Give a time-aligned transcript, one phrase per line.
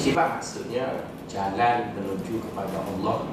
[0.00, 3.28] Al-Ijtibah maksudnya Jalan menuju kepada Allah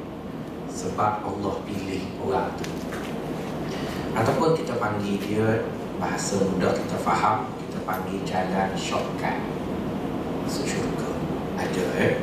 [0.67, 2.67] Sebab Allah pilih orang tu.
[4.11, 5.63] Ataupun kita panggil dia
[5.95, 9.39] Bahasa mudah kita faham Kita panggil jalan shortcut.
[10.43, 11.07] Masuk syurga.
[11.55, 12.15] Ada eh?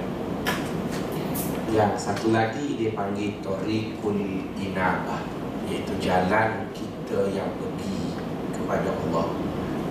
[1.73, 5.25] Yang satu lagi dia panggil Tariqul Inabah
[5.73, 8.13] Iaitu jalan kita yang pergi
[8.53, 9.33] kepada Allah.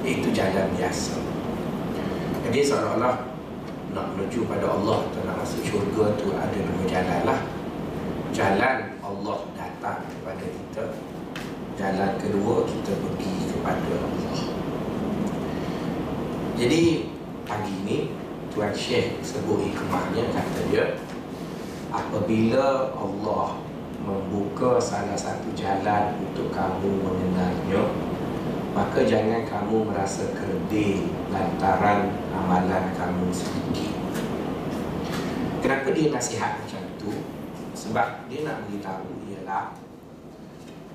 [0.05, 1.17] Iaitu jalan biasa.
[2.45, 3.32] Jadi seolah-olah
[3.93, 7.39] nak menuju pada Allah atau nak masuk syurga tu ada dua jalan lah.
[8.33, 10.85] Jalan Allah datang kepada kita.
[11.77, 14.37] Jalan kedua kita pergi kepada Allah.
[16.57, 16.83] Jadi
[17.45, 17.97] pagi ni
[18.53, 20.85] Tuan Syekh sebut hikmahnya kata dia
[21.89, 23.57] apabila Allah
[24.01, 28.12] membuka salah satu jalan untuk kamu mengenalnya
[28.73, 33.93] maka jangan kamu merasa kerdil lantaran amalan kamu sedikit.
[35.61, 37.13] Kenapa dia nasihat macam tu?
[37.77, 39.77] Sebab dia nak beritahu ialah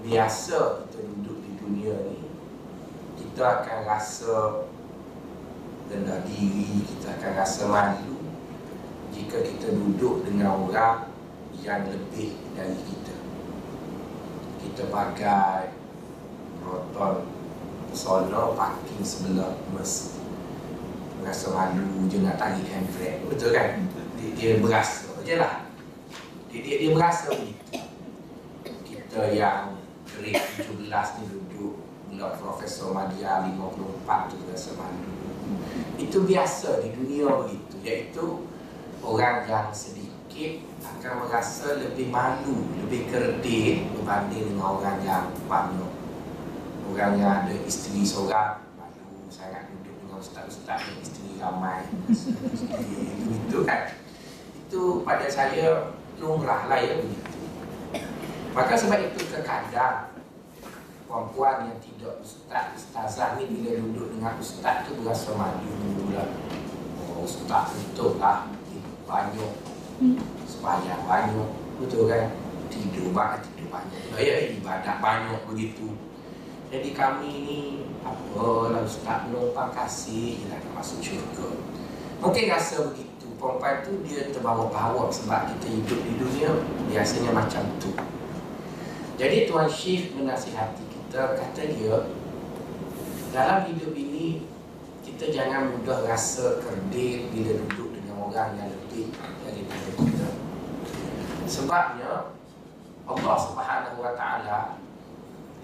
[0.03, 2.19] biasa kita duduk di dunia ni
[3.19, 4.67] kita akan rasa
[5.91, 8.19] rendah diri kita akan rasa malu
[9.15, 11.11] jika kita duduk dengan orang
[11.63, 13.17] yang lebih dari kita.
[14.63, 15.75] Kita pakai
[16.63, 17.38] roton
[17.93, 20.19] sono parking sebelah mes
[21.25, 23.27] rasa malu je nak tarik handbrake.
[23.27, 23.85] Betul kan?
[24.17, 25.67] Dia, dia berasa je lah.
[26.49, 27.89] Dia, dia, dia berasa begitu
[29.09, 30.85] kita yang grade 17
[31.19, 31.75] ni duduk
[32.13, 35.11] Blok Profesor Madia 54 tu rasa malu.
[35.97, 37.75] Itu biasa di dunia begitu.
[37.83, 38.27] Iaitu
[39.01, 45.93] orang yang sedikit akan merasa lebih malu, lebih kerdil berbanding dengan orang yang banyak.
[46.89, 51.85] Orang yang ada isteri seorang, malu sangat duduk dengan ustaz-ustaz yang isteri ramai.
[53.49, 53.93] itu kan.
[54.65, 57.37] Itu pada saya lumrah lah ya begitu.
[58.57, 60.17] Maka sebab itu terkadang
[61.05, 65.73] perempuan yang tidak ustaz, ustazah ni bila duduk dengan ustaz tu berasa malu
[66.17, 66.29] lah.
[67.05, 68.49] Oh, ustaz betul lah
[69.09, 69.53] banyak
[70.45, 71.49] sebanyak banyak
[71.81, 72.29] betul kan
[72.69, 75.97] tidur banyak tidur banyak ya ibadat banyak begitu
[76.69, 77.61] jadi kami ni
[78.05, 81.49] apa lah ustaz numpang kasih lah masuk syurga.
[82.21, 83.09] Mungkin rasa begitu.
[83.39, 86.51] Perempuan tu dia terbawa-bawa sebab kita hidup di dunia
[86.91, 87.95] biasanya macam tu.
[89.15, 92.11] Jadi Tuan Syif menasihati kita kata dia
[93.31, 94.45] dalam hidup ini
[95.07, 99.15] kita jangan mudah rasa kerdil bila duduk dengan orang yang lebih
[99.47, 100.29] daripada kita.
[101.49, 102.35] Sebabnya
[103.09, 104.59] Allah Subhanahu Wa Taala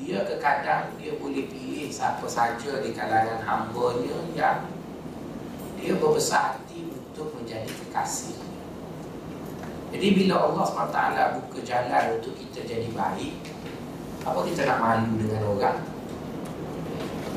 [0.01, 4.67] dia kekadang dia boleh pilih siapa saja di kalangan hamba-Nya yang
[5.79, 8.41] dia berbesar hati untuk menjadi kekasih.
[9.95, 10.99] Jadi bila Allah SWT
[11.39, 13.35] buka jalan untuk kita jadi baik,
[14.27, 15.79] apa kita nak malu dengan orang?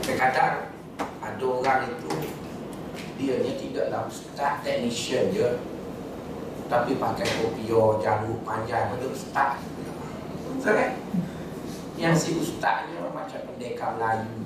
[0.02, 0.74] Kadang-kadang
[1.22, 2.12] ada orang itu
[3.18, 5.58] dia ni tidaklah ustaz technician je
[6.70, 9.58] tapi pakai kopior janggut panjang betul ustaz
[10.64, 10.92] kan
[11.98, 14.38] yang si ustaznya macam pendekar Melayu.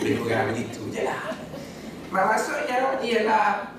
[0.00, 1.36] Dia orang begitu je lah.
[2.08, 3.76] Maksudnya ialah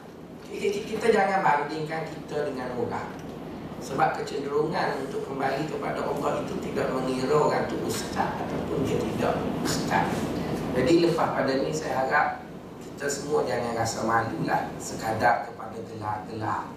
[0.54, 3.10] kita jangan bandingkan kita dengan orang.
[3.82, 9.34] Sebab kecenderungan untuk kembali kepada Allah itu tidak mengira orang itu ustaz ataupun dia tidak
[9.66, 10.06] ustaz.
[10.78, 12.46] Jadi lepas pada ni saya harap
[12.84, 16.68] kita semua jangan rasa malu lah sekadar kepada gelar-gelar.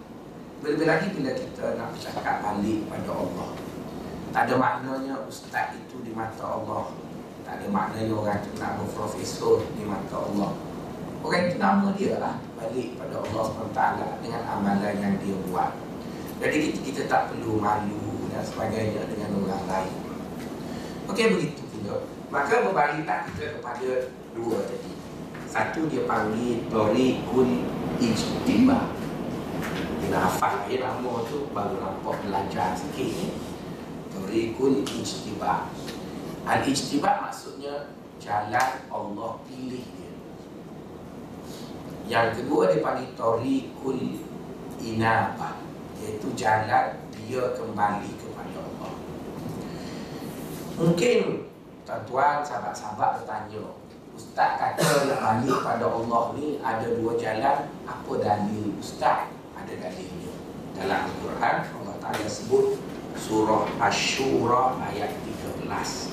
[0.63, 3.51] Lebih lagi bila kita nak bercakap balik pada Allah
[4.33, 6.89] tak ada maknanya ustaz itu di mata Allah
[7.45, 10.57] tak ada maknanya orang itu nak berprofesor di mata Allah
[11.21, 13.81] orang itu nama dia lah balik pada Allah SWT
[14.25, 15.71] dengan amalan yang dia buat
[16.41, 19.95] jadi kita, kita tak perlu malu dan sebagainya dengan orang lain
[21.13, 22.09] Okey begitu pula.
[22.31, 24.93] Maka berbaliklah kita kepada dua tadi.
[25.51, 27.67] Satu dia panggil Toriqul
[28.01, 28.89] Ijtiba.
[30.01, 33.52] Kena hafal ya nama tu baru nampak belajar sikit
[34.13, 34.53] ni.
[34.53, 35.73] Toriqul Ijtiba.
[36.45, 40.13] Al-Ijtiba maksudnya jalan Allah pilih dia.
[42.09, 44.21] Yang kedua dia panggil Toriqul
[44.83, 45.57] Inabah.
[46.03, 48.93] Iaitu jalan dia kembali kepada Allah.
[50.83, 51.47] Mungkin
[51.87, 53.63] tuan-tuan, sahabat-sahabat bertanya,
[54.13, 59.31] Ustaz kata nak balik pada Allah ni ada dua jalan, apa dalil Ustaz?
[59.57, 60.33] Ada dalilnya.
[60.77, 62.77] Dalam Al-Quran, Allah Ta'ala sebut
[63.17, 65.13] surah Ash-Shura ayat
[65.67, 66.13] 13.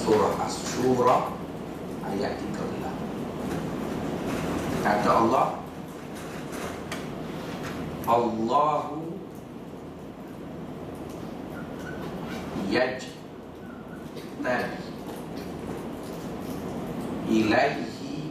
[0.00, 1.16] Surah Ash-Shura
[2.12, 2.56] ayat 13.
[4.86, 5.58] Kata Allah,
[8.06, 9.18] Allahu
[12.70, 13.10] yajtabi
[17.26, 18.30] ilaihi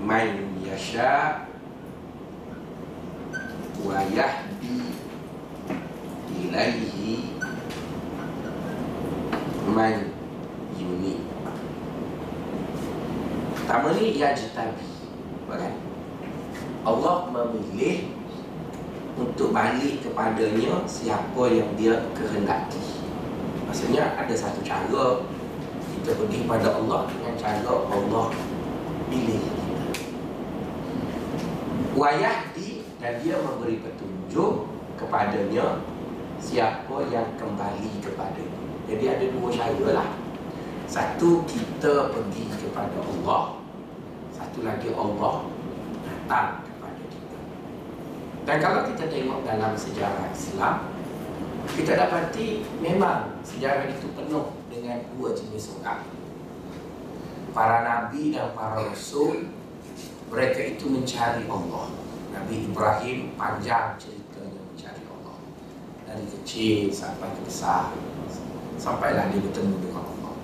[0.00, 1.44] man yasha
[6.36, 7.32] ilaihi
[9.72, 10.12] man
[10.76, 11.24] yuni
[13.56, 14.84] Pertama ni yajtabi
[15.48, 15.72] Bukan?
[16.84, 18.12] Allah memilih
[19.16, 22.80] untuk balik kepadanya siapa yang dia kehendaki.
[23.66, 25.24] Maksudnya ada satu cara
[25.96, 28.26] kita pergi pada Allah dengan cara Allah
[29.08, 29.76] pilih kita.
[31.98, 34.66] Wayahdi dan dia memberi petunjuk
[34.98, 35.82] kepadanya
[36.38, 38.62] siapa yang kembali kepadanya.
[38.90, 40.08] Jadi ada dua cara lah.
[40.88, 43.60] Satu kita pergi kepada Allah.
[44.32, 45.46] Satu lagi Allah
[46.06, 46.68] datang
[48.48, 50.88] dan kalau kita tengok dalam sejarah Islam
[51.68, 56.00] Kita dapati memang sejarah itu penuh dengan dua jenis orang
[57.52, 59.52] Para Nabi dan para Rasul
[60.32, 61.92] Mereka itu mencari Allah
[62.38, 65.38] Nabi Ibrahim panjang ceritanya mencari Allah.
[66.06, 67.90] Dari kecil sampai besar.
[68.78, 70.34] Sampailah dia bertemu dengan Allah.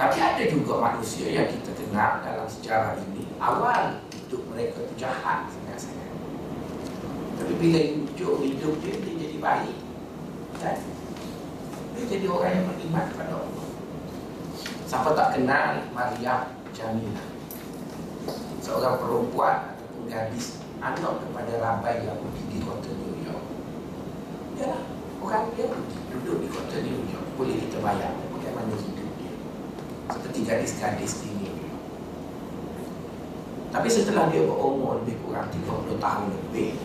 [0.00, 5.44] Tapi ada juga manusia yang kita kenal dalam sejarah ini Awal hidup mereka itu jahat
[7.34, 9.76] tapi bila hidup, hidup dia, dia jadi baik.
[10.62, 10.78] Kan?
[11.94, 13.66] Dia jadi orang yang beriman kepada Allah.
[14.86, 17.24] Siapa tak kenal Maria Jamila?
[18.62, 23.46] Seorang perempuan ataupun gadis Anak kepada Rabai pergi di kota New York.
[24.58, 24.74] Ya
[25.22, 25.66] orang dia
[26.10, 27.26] duduk di kota New York.
[27.34, 29.34] Boleh kita bayar bagaimana hidup dia.
[30.10, 31.82] Seperti gadis-gadis di New York.
[33.74, 36.78] Tapi setelah dia berumur lebih kurang 30 tahun lebih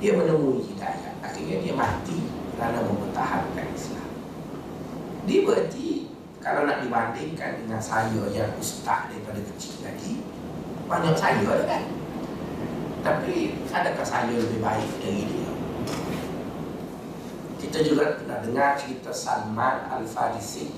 [0.00, 2.24] dia menemui hidayah akhirnya dia mati
[2.56, 4.08] kerana mempertahankan Islam.
[5.28, 6.08] Dia berarti
[6.40, 10.24] kalau nak dibandingkan dengan saya yang ustaz daripada kecil lagi.
[10.88, 11.84] Banyak saya kan
[13.00, 15.52] tapi adakah saya lebih baik dari dia?
[17.60, 20.72] Kita juga pernah dengar cerita Salman Al-Farisi.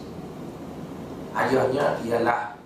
[1.33, 2.59] Ayahnya ialah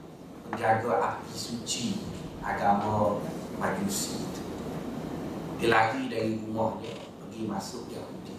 [0.48, 2.00] menjaga api suci
[2.42, 3.16] agama
[3.56, 4.24] majusi.
[5.56, 8.36] Dia lari dari rumahnya pergi masuk Yahudi.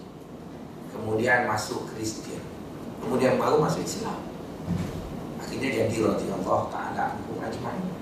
[0.94, 2.44] Kemudian masuk Kristian.
[3.02, 4.22] Kemudian baru masuk Islam.
[5.42, 7.97] Akhirnya jadi Allah Ta'ala hukum ajman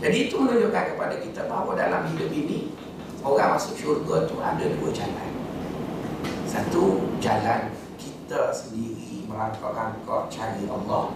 [0.00, 2.72] jadi itu menunjukkan kepada kita bahawa dalam hidup ini
[3.20, 5.30] orang masuk syurga itu ada dua jalan.
[6.48, 11.12] Satu jalan kita sendiri merangkak-rangkak cari Allah.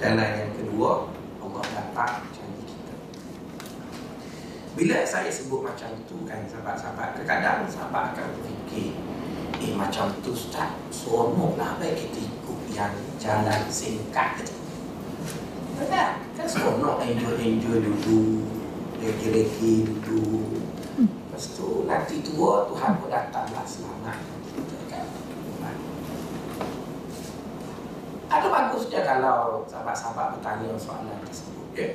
[0.00, 1.08] Dan yang kedua
[1.40, 2.30] Allah datang
[4.70, 8.94] bila saya sebut macam tu kan sahabat-sahabat Kadang-kadang sahabat akan berfikir
[9.58, 14.40] Eh macam tu Ustaz Seronok lah baik kita ikut yang jalan singkat.
[14.40, 14.59] tu seronok
[17.10, 18.46] enjoy-enjoy dulu
[19.02, 19.74] Lagi-lagi
[20.06, 20.62] dulu
[21.00, 24.18] Lepas tu nanti tua Tuhan pun datanglah selamat
[24.54, 25.06] kita kan
[28.30, 31.88] Ada bagusnya kalau sahabat-sahabat bertanya soalan tersebut ya?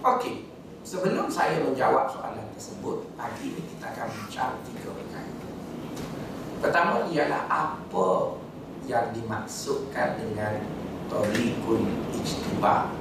[0.00, 0.48] Okey
[0.88, 5.32] Sebelum saya menjawab soalan tersebut, pagi ini kita akan bincang tiga perkara.
[6.64, 8.08] Pertama ialah apa
[8.88, 10.64] yang dimaksudkan dengan
[11.12, 11.84] Torikul
[12.16, 12.97] Ijtiba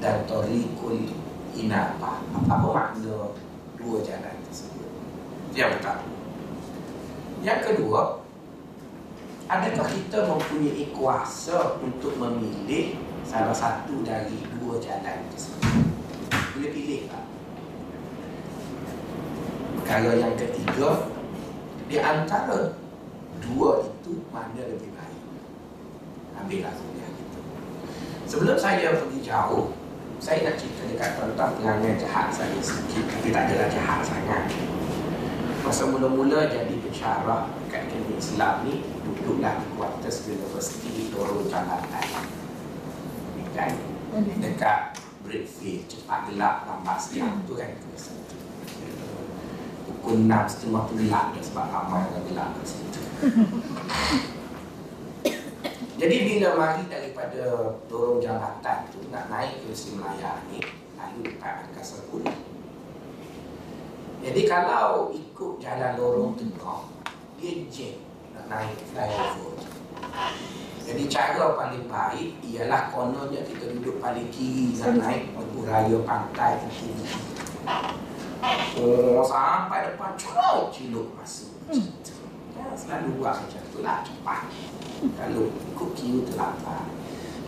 [0.00, 1.12] dan Torikul
[1.54, 2.24] Inapa.
[2.48, 3.36] Apa makna
[3.76, 4.88] dua jalan tersebut?
[5.52, 6.08] Yang pertama.
[7.40, 8.00] Yang kedua,
[9.48, 15.90] adakah kita mempunyai kuasa untuk memilih salah satu dari dua jalan tersebut?
[16.60, 17.24] boleh pilih tak?
[19.80, 21.08] Perkara yang ketiga
[21.88, 22.78] Di antara
[23.42, 25.22] dua itu mana lebih baik?
[26.38, 27.40] Ambillah kuliah itu.
[28.30, 29.74] Sebelum saya pergi jauh,
[30.20, 34.52] saya nak cerita dekat tuan-tuan pengantin jahat saya sedikit, tapi tak adalah jahat sangat.
[35.64, 41.80] Masa mula-mula jadi pensyarah kat Akademi Islam ni, duduklah di Kuartus University di Dorong Jalan
[43.56, 43.72] Kan?
[44.44, 47.72] Dekat Brickfield, cepat gelap, lambat siang tu kan.
[49.88, 53.00] Pukul 6 setengah tu gelap sebab ramai yang gelap kat situ.
[56.00, 60.56] Jadi bila mari daripada dorong jambatan tu nak naik ke Sri Melaya ni,
[60.96, 62.32] lalu dekat Angkasa Pura.
[64.24, 66.88] Jadi kalau ikut jalan lorong tengah,
[67.36, 68.00] dia jam
[68.32, 69.60] nak naik flyover.
[70.88, 76.64] Jadi cara paling baik ialah kononnya kita duduk paling kiri nak naik lampu raya pantai
[76.64, 77.04] ke kiri.
[78.80, 80.16] Oh, sampai depan
[80.72, 81.52] ciluk masuk.
[82.56, 84.48] Ya, selalu buat macam tu lah cepat.
[85.00, 86.84] Kalau ikut kira terlambat.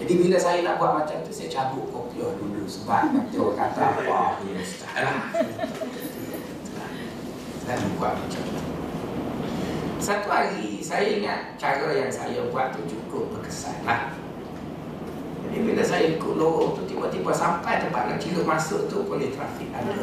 [0.00, 3.80] Jadi bila saya nak buat macam tu, saya cabut kopiah dulu sebab nanti orang kata
[3.92, 5.18] apa ya ustaz lah.
[7.96, 8.60] Buat macam tu.
[10.02, 14.10] Satu hari saya ingat cara yang saya buat tu cukup berkesan lah.
[15.46, 19.70] Jadi bila saya ikut lorong tu tiba-tiba sampai tempat nak ciluk masuk tu boleh trafik
[19.70, 19.94] ada.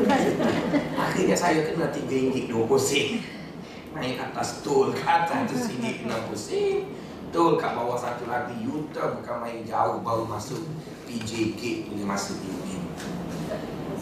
[1.04, 3.08] Akhirnya saya kena RM3.20 sen.
[3.92, 6.88] Naik atas tol ke atas tu sini kena pusing.
[7.30, 10.66] Tol kat bawah satu lagi Yuta bukan main jauh baru masuk
[11.06, 12.84] PJ Gate boleh masuk Union.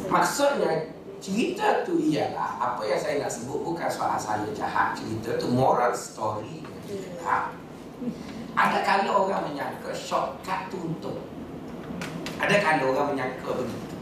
[0.07, 5.49] Maksudnya cerita tu ialah apa yang saya nak sebut bukan soal saya jahat cerita tu
[5.49, 6.61] moral story
[7.25, 7.51] ha.
[8.53, 11.17] ada kalau orang menyangka shortcut tu untuk
[12.37, 13.97] ada kalau orang menyangka begitu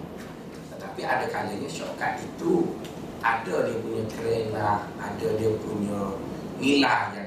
[0.75, 2.75] tetapi ada kalanya shortcut itu
[3.23, 4.67] ada dia punya kerana
[4.99, 6.19] ada dia punya
[6.59, 7.24] nilai yang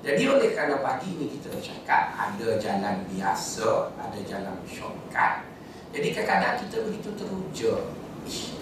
[0.00, 5.44] jadi oleh kerana pagi ni kita cakap ada jalan biasa ada jalan shortcut.
[5.92, 7.72] Jadi kadang-kadang kita begitu teruja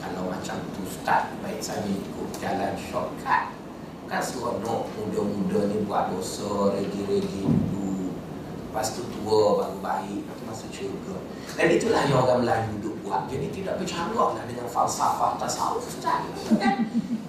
[0.02, 3.54] kalau macam tu start baik saya ikut jalan shortcut.
[4.10, 8.10] Kan seronok muda-muda ni buat dosa regi-regi dulu.
[8.66, 10.26] Lepas tu tua baru baik.
[10.26, 11.16] Lepas tu masuk syurga
[11.54, 13.30] dan itulah yang orang Melayu duduk buat.
[13.30, 16.26] Jadi tidak bercanggah dengan falsafah tasawuf kan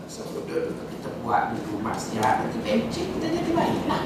[0.10, 4.04] dulu kita buat dulu maksiat nanti pencet kita jadi baik lah.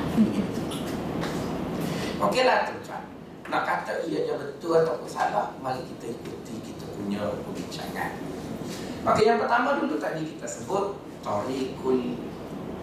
[2.27, 2.83] Okey lah tu
[3.53, 8.17] nak kata ianya betul ataupun salah mari kita ikuti kita punya perbincangan.
[9.03, 12.17] Okey, yang pertama dulu tadi kita sebut Tariqul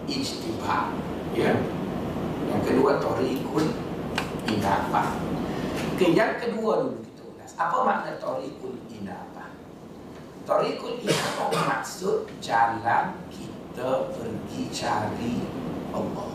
[0.05, 0.93] Ijtibah
[1.33, 1.57] ya.
[2.47, 3.67] Yang kedua Tariqul
[4.47, 5.17] Inabah
[5.97, 7.51] Okey, yang kedua dulu kita ulas.
[7.57, 9.30] Apa makna Tariqul Inabah?
[10.43, 15.35] Tariqul Inabah maksud jalan kita pergi cari
[15.91, 16.29] Allah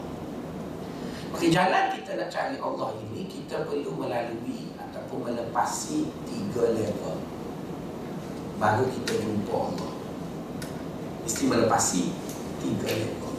[1.34, 7.36] Okey, jalan kita nak cari Allah ini Kita perlu melalui ataupun melepasi tiga level
[8.56, 9.92] baru kita jumpa Allah.
[11.24, 12.02] Mesti melepasi
[12.64, 13.34] tiga level.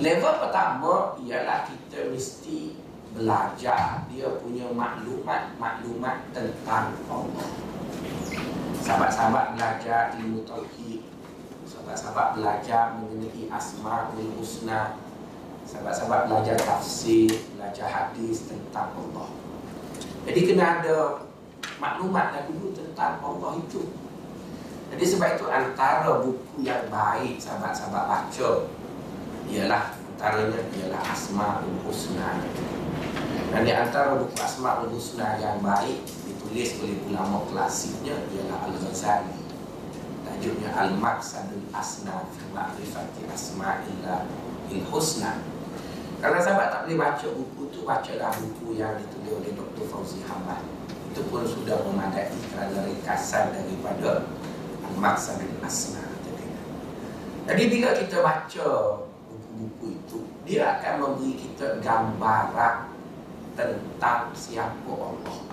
[0.00, 2.74] Level pertama ialah kita mesti
[3.12, 7.48] belajar dia punya maklumat-maklumat tentang Allah.
[8.82, 11.06] Sahabat-sahabat belajar ilmu tauhid.
[11.70, 14.98] Sahabat-sahabat belajar mengenai asmaul husna.
[15.62, 19.30] Sahabat-sahabat belajar tafsir, belajar hadis tentang Allah.
[20.26, 21.22] Jadi kena ada
[21.78, 23.94] maklumat dulu tentang Allah itu.
[24.90, 28.50] Jadi sebab itu antara buku yang baik sahabat-sahabat baca
[29.46, 32.44] ialah antaranya ialah Asmaul Husna.
[33.54, 36.02] Dan di antara buku Asmaul Husna yang baik
[36.52, 39.40] ditulis oleh ulama klasiknya ialah Al-Ghazali.
[40.28, 44.28] Tajuknya Al-Maqsadul Asna fi Ma'rifati Asma'illah
[44.92, 45.40] Husna.
[46.20, 49.84] Kalau sahabat tak boleh baca buku tu, bacalah buku yang ditulis oleh Dr.
[49.88, 50.60] Fauzi Hamad
[51.12, 54.28] itu pun sudah memadai kerana ringkasan daripada
[54.92, 56.04] Al-Maqsadul Asna
[57.48, 58.68] Jadi bila kita baca
[59.28, 60.18] buku-buku itu
[60.48, 62.92] Dia akan memberi kita gambaran
[63.56, 65.51] tentang siapa Allah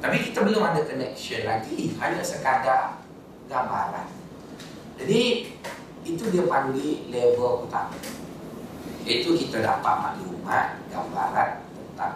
[0.00, 1.96] Tapi kita belum ada connection lagi.
[1.96, 3.00] Hanya sekadar
[3.48, 4.06] gambaran.
[4.96, 5.52] Jadi
[6.06, 7.98] itu dia panggil level pertama
[9.02, 12.14] Itu kita dapat maklumat, gambaran tentang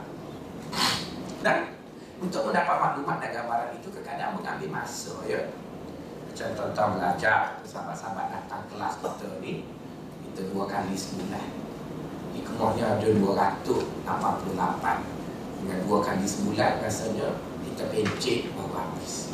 [1.40, 1.72] dan
[2.20, 5.40] untuk mendapat maklumat dan gambaran itu kadang mengambil masa ya.
[6.28, 9.64] Macam tuan-tuan belajar, sahabat-sahabat datang kelas kita ni,
[10.30, 11.46] kita dua kali sebulan.
[12.30, 14.06] Di kemuhnya ada 288
[15.64, 17.49] dengan dua kali sebulan rasanya
[17.80, 19.32] kita pencet baru habis.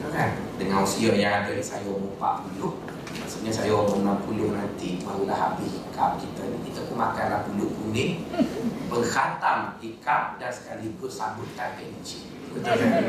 [0.00, 0.30] Ya kan?
[0.56, 6.18] Dengan usia yang ada saya umur 40 Maksudnya saya umur 60 nanti Barulah habis ikap
[6.18, 8.26] kita ni Kita pun makanlah bulu kuning
[8.90, 13.06] Pengkhatam ikap Dan sekaligus sambutan benci Betul kan?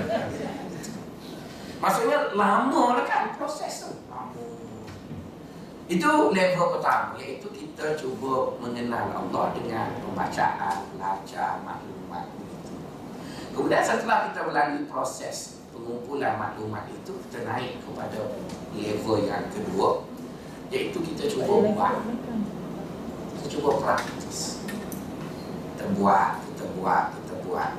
[1.82, 3.92] Maksudnya lama lah kan proses tu
[5.90, 11.97] Itu level pertama Iaitu kita cuba mengenal Allah Dengan pembacaan, belajar, maklumat itu.
[13.58, 18.38] Kemudian setelah kita melalui proses Pengumpulan maklumat itu Kita naik kepada
[18.78, 20.06] level yang kedua
[20.70, 21.96] Iaitu kita cuba buat
[23.34, 24.62] Kita cuba praktis.
[25.74, 27.72] Kita buat, kita buat, kita buat.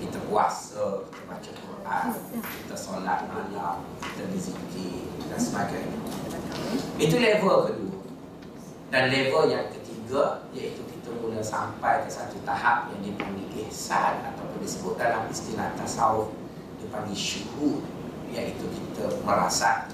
[0.00, 2.04] Kita puasa, kita baca Quran
[2.40, 5.98] Kita solat malam, kita berzikir dan sebagainya.
[6.96, 8.00] Itu level kedua.
[8.88, 14.41] Dan level yang ketiga Iaitu kita mula sampai ke satu tahap yang dipanggil ihsan Ataupun
[14.60, 16.34] disebut dalam istilah tasawuf
[16.82, 17.80] Dipanggil syuhud
[18.32, 19.92] Iaitu kita merasai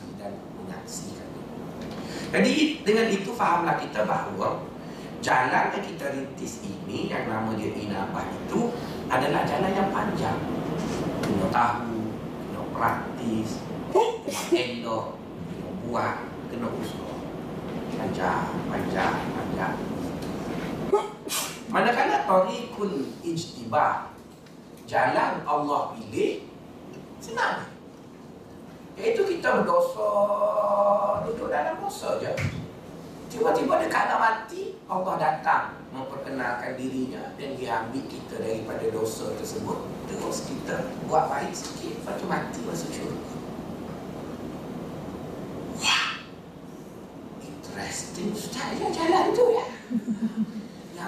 [2.29, 4.61] jadi dengan itu fahamlah kita bahawa
[5.25, 8.77] jalan yang kita rintis ini yang nama dia inabah itu
[9.09, 10.37] adalah jalan yang panjang.
[11.25, 12.13] Kena tahu,
[12.45, 15.17] kena praktis, kena elok,
[15.49, 16.17] kena buat,
[16.53, 17.17] kena usaha.
[17.97, 19.75] Panjang, panjang, panjang.
[21.69, 24.13] Manakala tarikul ijtibah
[24.89, 26.49] Jalan Allah pilih
[27.21, 27.69] Senang.
[28.97, 30.11] Iaitu kita berdosa.
[31.29, 32.33] Duduk dalam dosa je.
[33.29, 39.77] Tiba-tiba dekat nak mati Allah datang memperkenalkan dirinya Dan dia ambil kita daripada dosa tersebut.
[40.09, 43.33] Terus kita buat baik sikit Lepas tu mati masuk syurga.
[45.85, 46.09] Wah!
[47.45, 48.33] Interesting.
[48.33, 49.67] Ustaz ya jalan tu ya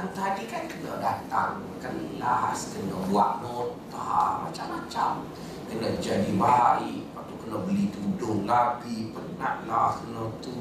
[0.00, 5.28] Yang tadi kan kena datang Kelas Kena buat nota Macam-macam.
[5.68, 7.04] Kena jadi baik
[7.44, 10.56] kena beli tudung lagi penatlah kena tu.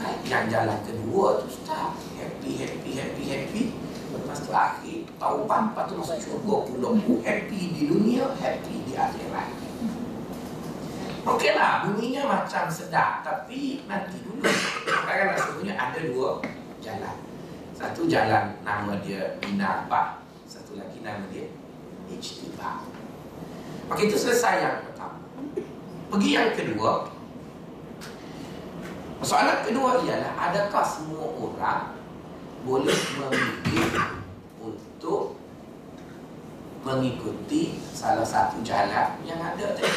[0.00, 1.92] Baik yang jalan kedua tu start.
[2.16, 3.62] Happy happy happy happy.
[4.16, 6.88] Lepas tu akhir taubat lepas tu masuk syurga pula.
[7.20, 9.48] Happy di dunia happy di akhirat.
[11.28, 13.20] Okey lah, bunyinya macam sedap.
[13.20, 14.40] Tapi nanti dulu
[15.04, 16.40] Kadang-kadang sebenarnya ada dua
[16.80, 17.29] jalan
[17.80, 21.48] Satu jalan nama dia Inabah Satu lagi nama dia
[22.12, 22.84] Ijtibah.
[23.88, 25.22] Okey, itu selesai yang pertama.
[26.10, 27.08] Pergi yang kedua.
[29.24, 31.96] Soalan kedua ialah Adakah semua orang
[32.68, 34.20] Boleh memilih
[34.60, 35.40] Untuk
[36.84, 39.92] Mengikuti Salah satu jalan Yang ada tadi?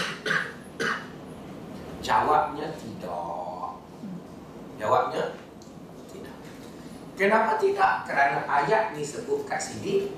[2.03, 3.79] Jawabnya tidak.
[4.75, 5.23] Jawabnya
[7.13, 8.09] Kenapa tidak?
[8.09, 10.09] Kerana ayat ni sebut kat sini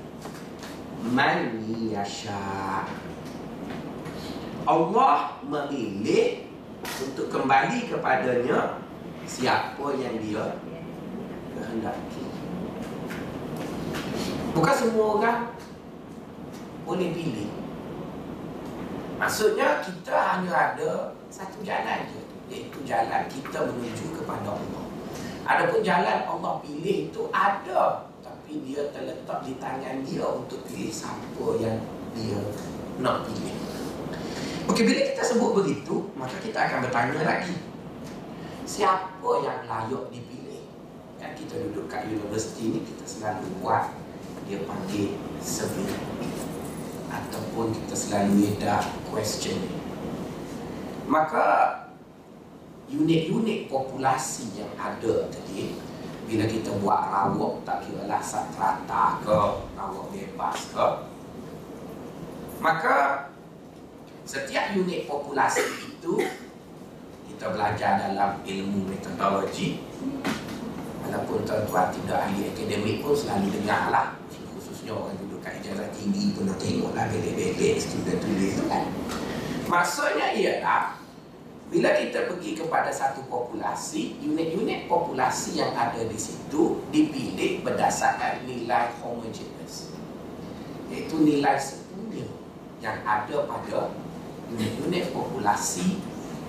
[1.05, 2.88] Man yasha'
[4.65, 6.49] Allah memilih
[6.81, 8.81] untuk kembali kepadanya
[9.29, 10.58] siapa yang dia
[11.53, 12.25] kehendaki.
[14.58, 15.39] Bukan semua orang
[16.81, 17.51] boleh pilih.
[19.21, 24.86] Maksudnya kita hanya ada satu jalan je, iaitu jalan kita menuju kepada Allah.
[25.45, 31.45] Adapun jalan Allah pilih itu ada, tapi dia terletak di tangan dia untuk pilih siapa
[31.62, 31.77] yang
[32.17, 32.41] dia
[32.97, 33.53] nak pilih.
[34.65, 37.53] Okey, bila kita sebut begitu, maka kita akan bertanya lagi.
[38.65, 40.65] Siapa yang layak dipilih?
[41.21, 43.93] Kan kita duduk kat universiti ni, kita selalu buat
[44.49, 45.93] dia panggil survey.
[47.13, 48.81] Ataupun kita selalu ada
[49.13, 49.62] question.
[51.05, 51.85] Maka,
[52.95, 55.75] unit-unit populasi yang ada tadi,
[56.25, 59.39] bila kita buat rawak, tak kira lah satrata ke,
[59.77, 60.88] rawak bebas ke,
[62.63, 63.29] maka
[64.25, 66.17] Setiap unit populasi itu
[67.29, 69.86] kita belajar dalam ilmu metodologi.
[71.05, 74.17] Walaupun tuan-tuan tidak ahli akademik pun selalu dengar lah
[74.58, 78.89] khususnya orang duduk kat ijazah tinggi pun nak tengok lah belek-belek student tulis tu kan.
[79.69, 80.97] Maksudnya ialah
[81.75, 88.95] bila kita pergi kepada satu populasi unit-unit populasi yang ada di situ dipilih berdasarkan nilai
[89.03, 89.91] homogeneous
[90.88, 92.31] iaitu nilai sepunya
[92.79, 93.91] yang ada pada
[94.55, 95.99] unit-unit populasi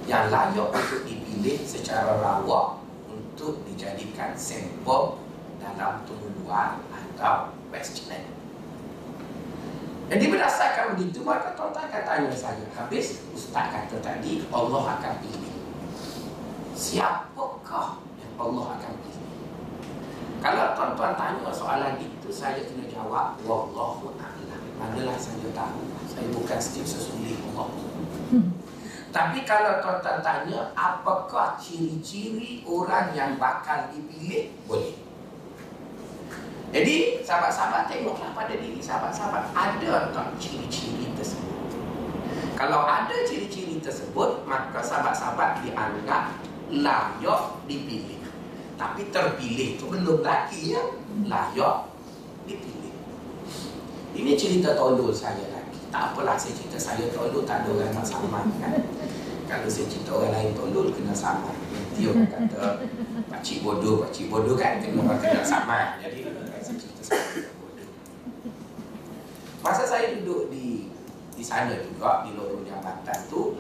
[0.07, 2.79] yang layak untuk dipilih secara rawak
[3.11, 5.19] untuk dijadikan sampel
[5.59, 8.31] dalam tumbuhan atau questionnaire.
[10.07, 15.55] Jadi berdasarkan begitu maka tuan-tuan akan tanya saya Habis Ustaz kata tadi Allah akan pilih.
[16.79, 19.27] Siapakah yang Allah akan pilih?
[20.39, 24.63] Kalau tuan-tuan tanya soalan itu Saya kena jawab Wallahu a'lam.
[24.79, 25.83] Manalah saya tahu.
[26.07, 27.67] Saya bukan Steve Sesulih Allah.
[29.11, 34.55] Tapi kalau tuan-tuan tanya apakah ciri-ciri orang yang bakal dipilih?
[34.69, 35.06] Boleh.
[36.75, 41.71] Jadi sahabat-sahabat tengoklah pada diri sahabat-sahabat ada tak ciri-ciri tersebut.
[42.59, 46.35] Kalau ada ciri-ciri tersebut maka sahabat-sahabat dianggap
[46.75, 48.19] layak dipilih.
[48.77, 50.83] Tapi terpilih itu belum lagi ya
[51.31, 51.87] layak
[52.51, 52.95] dipilih.
[54.17, 55.81] Ini cerita tolol saya lagi.
[55.95, 58.75] Tak apalah saya cerita saya tolol tak ada orang nak sama kan.
[59.47, 61.55] Kalau saya cerita orang lain tolol kena sama.
[61.97, 62.85] Orang kata
[63.33, 65.97] pakcik bodoh, pakcik bodoh kan kena kena sama.
[66.03, 66.29] Jadi
[69.63, 70.91] Masa saya duduk di
[71.36, 73.55] di sana juga di lorong jambatan tu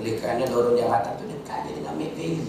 [0.00, 2.48] oleh kerana lorong jambatan tu dekat dia dengan Mid Valley.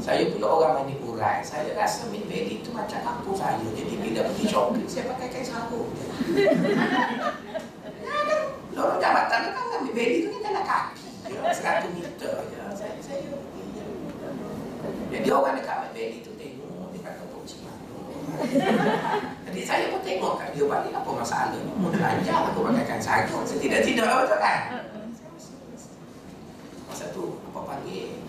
[0.00, 1.44] Saya pula orang mani urai.
[1.44, 3.60] Saya rasa Mid Valley tu macam kampung saya.
[3.60, 5.92] Jadi bila pergi shopping saya pakai kain sarung.
[8.72, 11.04] lorong jambatan tu kan Mid Valley tu ni jalan kaki.
[11.28, 12.56] 100 meter je.
[12.72, 13.36] Saya, saya,
[15.12, 17.60] Jadi orang dekat Mid Valley tu tengok dia kata tu cik
[19.56, 21.64] jadi saya pun tengok kat dia balik apa masalah ni.
[21.80, 23.40] Mau belajar aku pakaikan sarung.
[23.48, 24.60] Setidak-tidak betul kan?
[26.84, 28.20] Masa tu apa panggil?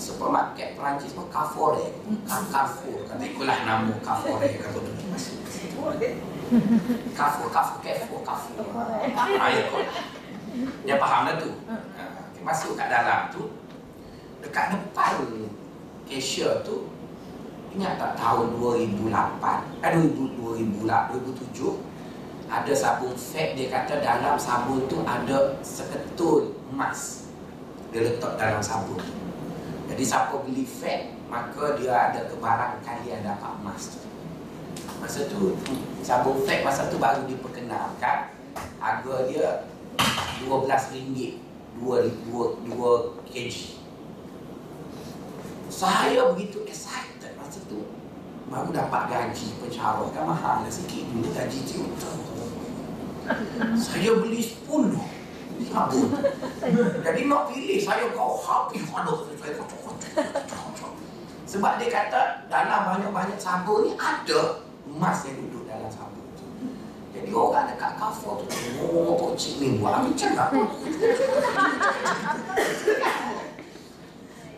[0.00, 1.76] Supermarket Perancis pun Carrefour
[2.24, 4.80] Carrefour kata ikulah nama Carrefour kata tu.
[7.12, 8.64] Carrefour Carrefour Carrefour Carrefour.
[9.36, 9.84] Ayo kau
[10.88, 11.60] dia faham dah tu?
[12.40, 13.52] Masuk kat dalam tu
[14.40, 15.44] dekat depan
[16.08, 16.88] cashier tu
[17.70, 19.06] Ingat tak tahun 2008
[19.86, 27.30] Eh 2000, 2007 Ada sabun fat Dia kata dalam sabun tu ada seketul emas.
[27.94, 28.98] Dia letak dalam sabun.
[29.86, 34.02] Jadi siapa beli fat Maka dia ada kebarang kalian dapat emas tu.
[34.98, 35.54] Masa tu
[36.02, 38.34] sabun fat masa tu baru diperkenalkan.
[38.82, 39.62] Harga dia
[40.42, 41.38] RM12
[41.78, 43.56] 2, 2, 2 kg.
[45.70, 47.19] Saya begitu excited
[47.70, 47.78] masa tu
[48.50, 50.66] baru dapat gaji pencara kan mahal.
[50.66, 52.10] Lah sikit dulu gaji juta
[53.78, 54.90] saya beli 10
[55.70, 56.08] sabun
[57.06, 59.62] jadi nak pilih saya kau saya
[61.46, 66.46] sebab dia kata dalam banyak-banyak sabun ni ada emas yang duduk dalam sabun tu.
[67.10, 70.58] Jadi orang dekat kafur tu oh pocik ni buat macam apa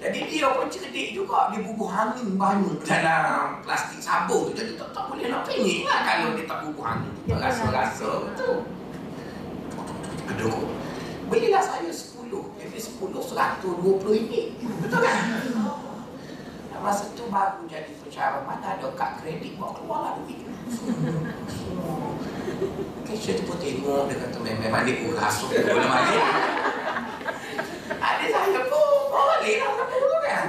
[0.03, 1.55] jadi dia pun cerdik juga.
[1.55, 4.59] Dia bubuh angin banyak dalam plastik sabun tu.
[4.59, 7.15] Jadi tak, tak boleh nak pengik lah Kalau dia tak bubuh angin.
[7.23, 8.67] Dia rasa-rasa tu
[10.27, 10.67] Aduh.
[11.31, 15.19] Belilah saya 10 Jadi 10 120 ini Betul kan?
[16.83, 20.43] Masa tu baru jadi pencara Mana ada kad kredit Bawa keluar lah duit.
[23.07, 24.11] Kesha tu pun tengok.
[24.11, 26.23] Dia kata memang Boleh manik
[28.03, 29.73] Adik saya pun Boleh lah
[30.25, 30.47] kan?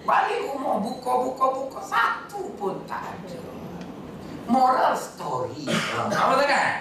[0.00, 3.36] Balik rumah buka-buka-buka Satu pun tak ada.
[4.48, 5.68] Moral story.
[6.08, 6.72] Apa tu kan?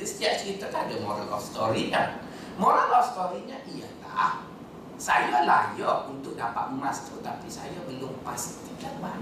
[0.00, 2.24] Dia setiap cerita kan ada moral of story kan?
[2.56, 4.48] Moral of story-nya ialah
[4.96, 9.20] Saya layak untuk dapat emas tu Tapi saya belum pasti dapat.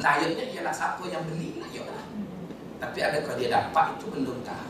[0.00, 2.06] Layaknya ialah siapa yang beli layak lah
[2.80, 4.68] Tapi adakah dia dapat itu belum tahu.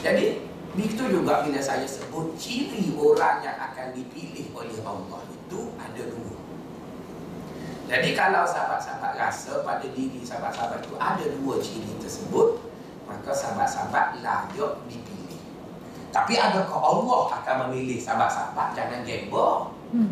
[0.00, 6.02] Jadi Begitu juga bila saya sebut ciri orang yang akan dipilih oleh Allah itu ada
[6.02, 6.34] dua.
[7.86, 12.58] Jadi kalau sahabat-sahabat rasa pada diri sahabat-sahabat itu ada dua ciri tersebut,
[13.06, 15.38] maka sahabat-sahabat layak dipilih.
[16.10, 18.74] Tapi adakah Allah akan memilih sahabat-sahabat?
[18.74, 19.70] Jangan gamble.
[19.94, 20.10] Hmm.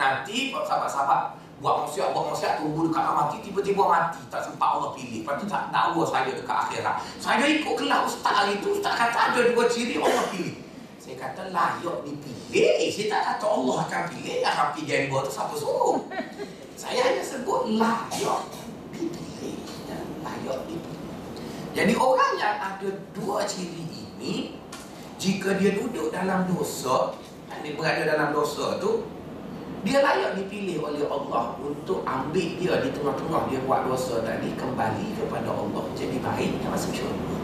[0.00, 4.20] Nanti sahabat-sahabat buat maksiat, buat maksiat, tunggu dekat nak mati, tiba-tiba mati.
[4.32, 5.20] Tak sempat Allah pilih.
[5.20, 6.96] Lepas tu tak dakwa saya dekat akhirat.
[7.20, 10.56] Saya ikut kelas ustaz hari tu, ustaz kata ada dua ciri Allah pilih.
[10.96, 12.88] Saya kata layak dipilih.
[12.88, 14.36] Saya tak kata Allah akan pilih.
[14.40, 15.96] Yang pilih gambar tu siapa suruh.
[16.80, 18.40] Saya hanya sebut layak
[18.96, 19.56] dipilih.
[20.24, 21.08] Layak dipilih.
[21.76, 23.84] Jadi orang yang ada dua ciri
[24.16, 24.56] ini,
[25.20, 27.12] jika dia duduk dalam dosa,
[27.60, 29.04] dia berada dalam dosa tu,
[29.80, 35.16] dia layak dipilih oleh Allah untuk ambil dia di tengah-tengah dia buat dosa tadi kembali
[35.16, 37.36] kepada Allah jadi baik dan masuk syurga.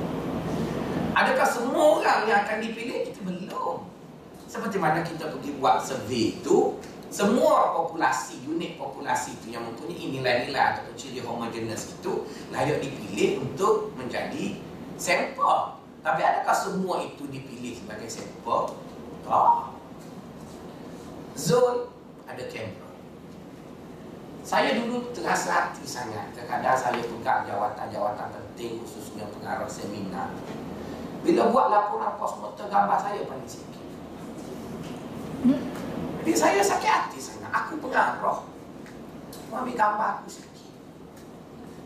[1.17, 3.09] Adakah semua orang yang akan dipilih?
[3.09, 3.89] Kita belum.
[4.45, 6.77] Seperti mana kita pergi buat survey itu,
[7.09, 13.97] semua populasi, unit populasi itu yang mempunyai nilai-nilai atau ciri homogeneous itu layak dipilih untuk
[13.97, 14.61] menjadi
[15.01, 15.81] sampel.
[16.05, 18.77] Tapi adakah semua itu dipilih sebagai sampel?
[19.25, 19.73] Tak.
[21.33, 21.96] Zul
[22.27, 22.91] ada kamera.
[24.47, 26.31] Saya dulu terasa hati sangat.
[26.35, 30.31] Kadang-kadang saya pegang jawatan-jawatan penting khususnya pengarah seminar.
[31.27, 33.83] Bila buat laporan pos gambar saya paling sikit.
[36.23, 37.51] Jadi saya sakit hati sangat.
[37.51, 38.47] Aku pengaruh.
[39.51, 40.71] Mau ambil gambar aku sikit.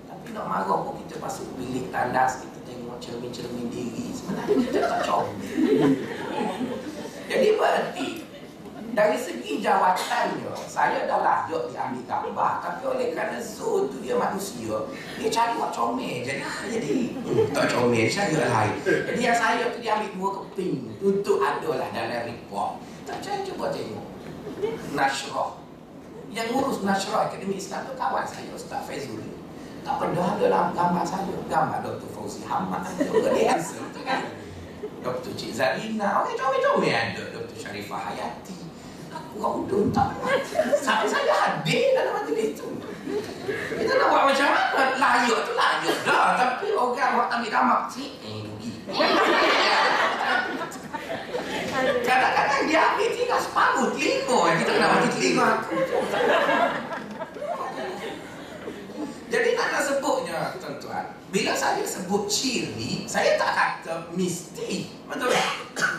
[0.09, 4.13] Tapi nak marah pun kita masuk bilik tandas, kita tengok cermin-cermin diri.
[4.13, 5.97] Sebenarnya kita tak comel.
[9.01, 12.53] Dari segi jawatannya saya dah layak diambil gambar.
[12.61, 14.77] Tapi oleh kerana Zul tu dia manusia
[15.17, 18.77] dia cari buat comel jadi jadi hmm, tak comel saya lain.
[18.85, 20.93] Jadi yang saya tu dia ambil dua keping.
[21.01, 22.85] Untuk adalah dalam report.
[23.09, 24.05] Tak saya cuba tengok?
[24.93, 25.57] Nashrah.
[26.29, 29.25] Yang ngurus Nashrah Akademi Islam tu kawan saya Ustaz Faizul.
[29.81, 31.41] Tak pernah dalam gambar saya.
[31.49, 32.09] Gambar Dr.
[32.13, 34.29] Fauzi Hamad juga dia handsome tu kan.
[35.01, 35.33] Dr.
[35.33, 36.21] Cik Zarina.
[36.21, 37.23] Okey, comel-comel ada.
[37.33, 37.57] Dr.
[37.57, 38.70] Sharifah Hayati
[39.41, 40.13] Aku udun tak?
[40.77, 42.69] Saya saya hadir dalam majlis itu
[43.49, 44.85] Kita nak buat macam mana?
[45.01, 46.37] Layak tu layak dah.
[46.37, 48.71] Tapi orang buat ambil gambar si Eh rugi.
[52.05, 55.77] Kadang-kadang dia ambil tiga separuh telinga Kita kena mati telinga aku
[59.33, 65.33] Jadi nak nak sebutnya tuan-tuan Bila saya sebut ciri Saya tak kata mesti Betul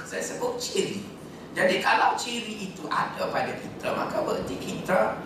[0.06, 1.11] Saya sebut ciri
[1.52, 5.20] jadi kalau ciri itu ada pada kita, maka berarti kita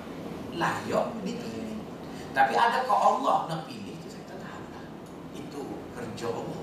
[0.57, 1.77] layak dipilih.
[2.33, 3.93] Tapi adakah Allah nak pilih?
[3.93, 4.85] Itu saya tak tahu lah.
[5.37, 5.61] Itu
[5.93, 6.61] kerja Allah.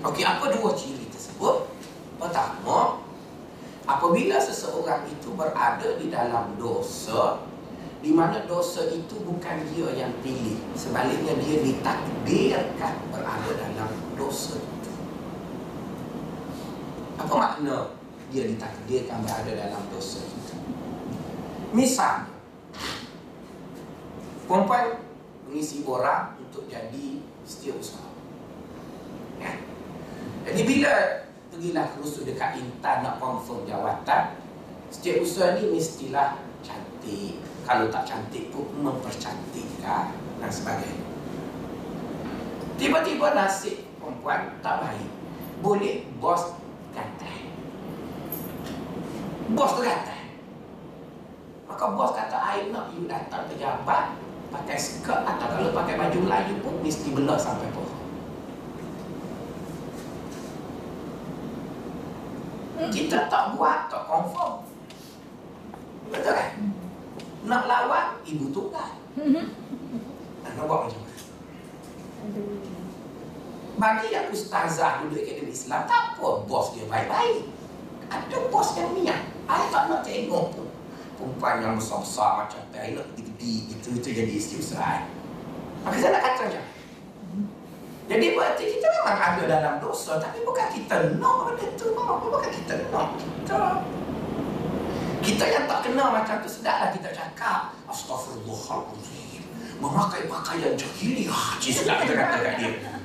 [0.00, 1.68] Okey, apa dua ciri tersebut?
[2.16, 3.04] Pertama,
[3.84, 7.44] apabila seseorang itu berada di dalam dosa,
[8.00, 14.92] di mana dosa itu bukan dia yang pilih, sebaliknya dia ditakdirkan berada dalam dosa itu.
[17.20, 17.99] Apa makna
[18.30, 20.22] dia ditakdirkan berada dalam dosa.
[21.74, 22.30] Misal,
[24.46, 25.02] perempuan
[25.46, 28.10] mengisi borang untuk jadi setiausaha.
[29.42, 29.52] Ya.
[30.46, 30.94] Jadi bila
[31.50, 34.38] pergilah kursus dekat Intan nak confirm jawatan,
[34.94, 37.42] setiausaha ni mestilah cantik.
[37.66, 40.10] Kalau tak cantik pun mempercantikkan
[40.42, 41.06] dan sebagainya.
[42.74, 45.10] Tiba-tiba nasib perempuan tak baik.
[45.60, 46.56] Boleh bos
[46.96, 47.29] gantai
[49.56, 50.16] bos tu kata
[51.70, 54.18] maka bos kata I nak you datang pejabat
[54.50, 57.98] pakai skirt atau kalau pakai baju Melayu pun mesti belah sampai pohon.
[62.90, 64.66] Kita tak buat tak confirm.
[66.10, 66.50] Betul kan?
[67.46, 68.98] Nak lawan ibu tunggal.
[70.42, 71.14] Nak buat macam mana?
[73.80, 77.59] Bagi yang ustazah dulu akademi Islam tak apa bos dia baik-baik
[78.10, 79.22] ada bos yang niat.
[79.46, 80.70] Saya tak nak tengok pun.
[81.20, 85.04] Perempuan yang besar-besar macam nak gede-gede gitu Itu jadi isteri usaha
[85.84, 86.64] Maka saya nak kata macam
[88.08, 92.74] Jadi berarti kita memang ada dalam dosa Tapi bukan kita nak benda tu Bukan kita
[92.88, 93.60] nak Kita?
[95.20, 99.44] Kita yang tak kenal macam tu Sedaplah kita cakap Astaghfirullahaladzim.
[99.76, 102.99] Memakai pakaian jahiliah Cik sedap kita kata kat dia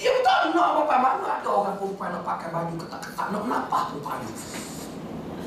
[0.00, 4.24] Dia tak nak apa-apa Mana ada orang perempuan nak pakai baju ketat-ketat Nak kenapa perempuan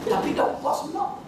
[0.04, 1.24] tapi dah puas nak.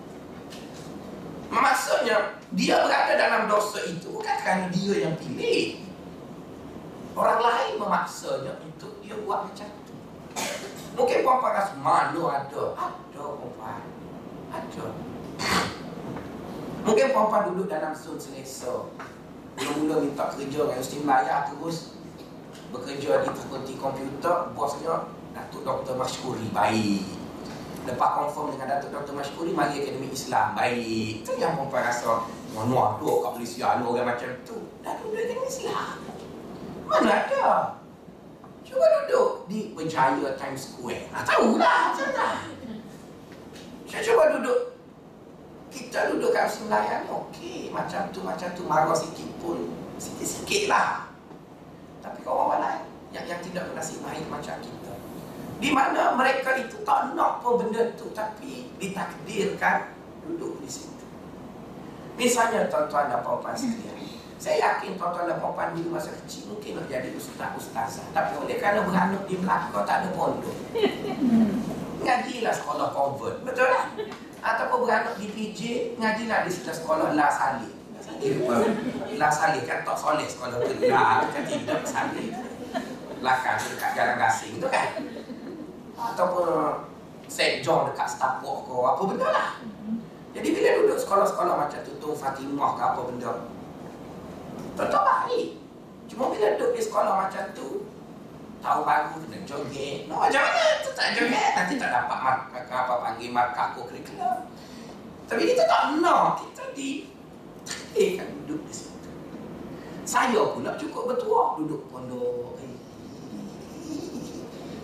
[1.47, 5.87] Maksudnya, dia berada dalam dosa itu bukan kerana dia yang pilih.
[7.15, 9.93] Orang lain memaksanya untuk dia buat macam itu.
[10.99, 12.63] Mungkin puan-puan rasa, mana ada?
[12.75, 13.83] Ada puan-puan.
[14.51, 14.85] Ada.
[16.83, 18.91] Mungkin puan-puan duduk dalam zon selesa.
[19.55, 21.77] Mula-mula minta kerja dengan Ustaz Melayu terus
[22.75, 25.95] bekerja di fakulti komputer, bosnya Datuk Dr.
[25.95, 26.47] Mashkuri.
[26.51, 27.25] Baik.
[27.85, 29.13] Lepas confirm dengan Datuk Dr.
[29.13, 32.25] Mashkuri Mari Akademi Islam Baik Itu yang perempuan rasa
[32.57, 35.21] Mana ada kat Malaysia Ada orang macam tu Datuk Dr.
[35.21, 35.95] Akademi Islam
[36.89, 37.45] Mana ada
[38.65, 42.09] Cuba duduk di Berjaya Times Square Ah tahu lah Macam
[43.85, 44.59] Saya cuba duduk
[45.69, 49.61] Kita duduk kat Semelayan Okey Macam tu Macam tu Marah sikit pun
[50.01, 51.05] Sikit-sikit lah
[52.05, 54.85] Tapi orang lain yang, yang tidak bernasib baik macam kita
[55.55, 59.95] di mana mereka itu tak nak pun benda tu tapi ditakdirkan
[60.27, 61.05] duduk di situ.
[62.19, 63.95] Misalnya tuan-tuan dan puan-puan sekalian.
[64.35, 68.07] Saya yakin tuan-tuan dan puan-puan di masa kecil mungkin nak jadi ustaz ustazah.
[68.11, 70.55] Tapi oleh kerana beranak di Melaka tak ada pondok.
[72.03, 73.35] Ngajilah sekolah convert.
[73.47, 73.85] Betul tak?
[74.45, 75.59] Ataupun beranak di PJ,
[75.97, 77.74] ngajilah di sekolah La Salih.
[79.15, 80.87] La Salih kan tak soleh sekolah tu.
[80.87, 82.29] La kan tidak Salih.
[83.25, 85.01] Lakar dekat Jalan Gasing tu kan
[85.97, 86.77] ataupun
[87.25, 87.65] St.
[87.65, 89.49] John dekat Stafford ke apa benda lah.
[90.35, 93.31] Jadi bila duduk sekolah-sekolah macam tu tu Fatimah ke apa benda.
[94.77, 95.47] Tentu baik.
[96.05, 97.89] Cuma bila duduk di sekolah macam tu
[98.61, 100.05] tahu baru kena joget.
[100.05, 101.51] No, macam mana tu tak joget?
[101.57, 104.45] Nanti tak dapat markah apa panggil markah co-curriculum.
[105.25, 106.45] Tapi kita tak nak.
[106.45, 107.09] Kita di
[107.95, 109.09] takdirkan duduk di situ.
[110.03, 112.59] Saya pula cukup bertuah duduk pondok.
[112.59, 112.75] Eh.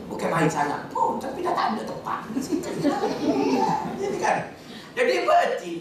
[0.08, 2.72] Bukan main sangat pun, tapi dah tak ada tempat di situ.
[4.00, 4.56] Jadi kan?
[4.96, 5.74] Jadi berarti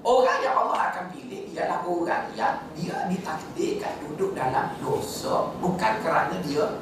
[0.00, 6.40] Orang yang Allah akan pilih ialah orang yang dia ditakdirkan duduk dalam dosa bukan kerana
[6.40, 6.80] dia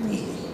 [0.00, 0.48] pilih.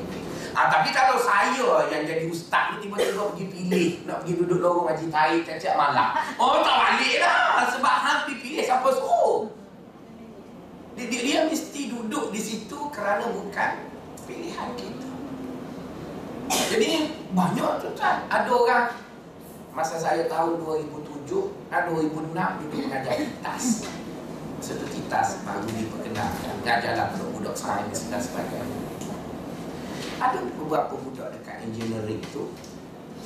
[0.51, 4.91] Ha, tapi kalau saya yang jadi ustaz ni tiba-tiba pergi pilih nak pergi duduk lorong
[4.91, 6.11] Haji Taib tiap-tiap malam.
[6.43, 8.21] Oh tak balik lah sebab hang
[8.57, 9.53] pilih siapa suruh.
[10.97, 13.85] Dia, dia, mesti duduk di situ kerana bukan
[14.25, 15.11] pilihan kita.
[16.73, 18.97] Jadi banyak tu kan ada orang
[19.77, 21.29] masa saya tahun 2007
[21.69, 22.33] dan 2006
[22.65, 23.85] duduk mengajar kitas.
[24.57, 28.89] Masa tu kitas baru diperkenalkan mengajarlah budak-budak sains dan sebagainya
[30.17, 32.49] ada beberapa budak dekat engineering tu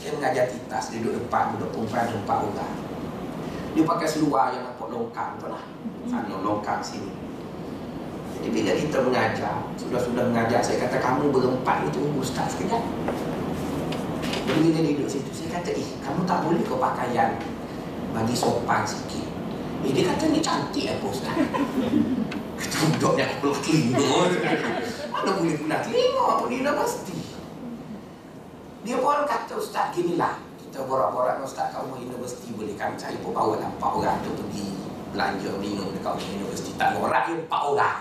[0.03, 2.75] dia mengajar titas dia duduk depan duduk perempuan ada empat orang
[3.71, 5.63] dia pakai seluar yang nampak longkang tu lah.
[6.11, 7.13] Sana longkang sini.
[8.41, 12.83] Jadi bila kita mengajar sudah-sudah mengajar saya kata kamu berempat itu ustaz sekejap.
[14.49, 17.39] Bila dia duduk situ saya kata eh kamu tak boleh kau pakaian
[18.11, 19.29] bagi sopan sikit.
[19.87, 21.37] Eh dia kata ni cantik apa ustaz.
[22.59, 24.35] Kata budaknya aku peluk
[25.15, 27.17] mana boleh pula tengok ni dah pasti.
[28.83, 30.50] Dia pun kata ustaz ginilah.
[30.71, 34.71] Kita borak-borak dengan ustaz kamu universiti boleh kami cari pun bawa empat orang tu pergi
[35.11, 36.79] belanja minum dekat universiti.
[36.79, 37.99] Tak borak dia empat orang.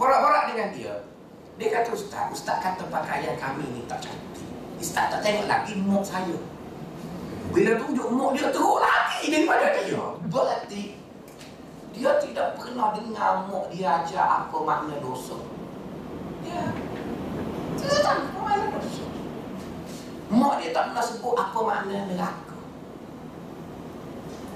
[0.00, 1.04] Borak-borak dengan dia.
[1.60, 4.48] Dia kata ustaz, ustaz kata pakaian kami ni tak cantik.
[4.80, 6.40] Ustaz tak tengok lagi mok saya.
[7.52, 10.04] Bila tunjuk mok dia teruk lagi daripada dia.
[10.32, 10.96] Berarti
[11.92, 15.36] dia tidak pernah dengar mak dia ajar apa makna dosa.
[16.40, 16.72] Ya.
[17.76, 19.04] Dia tak tahu apa makna dosa.
[20.32, 22.56] Mak dia tak pernah sebut apa makna neraka.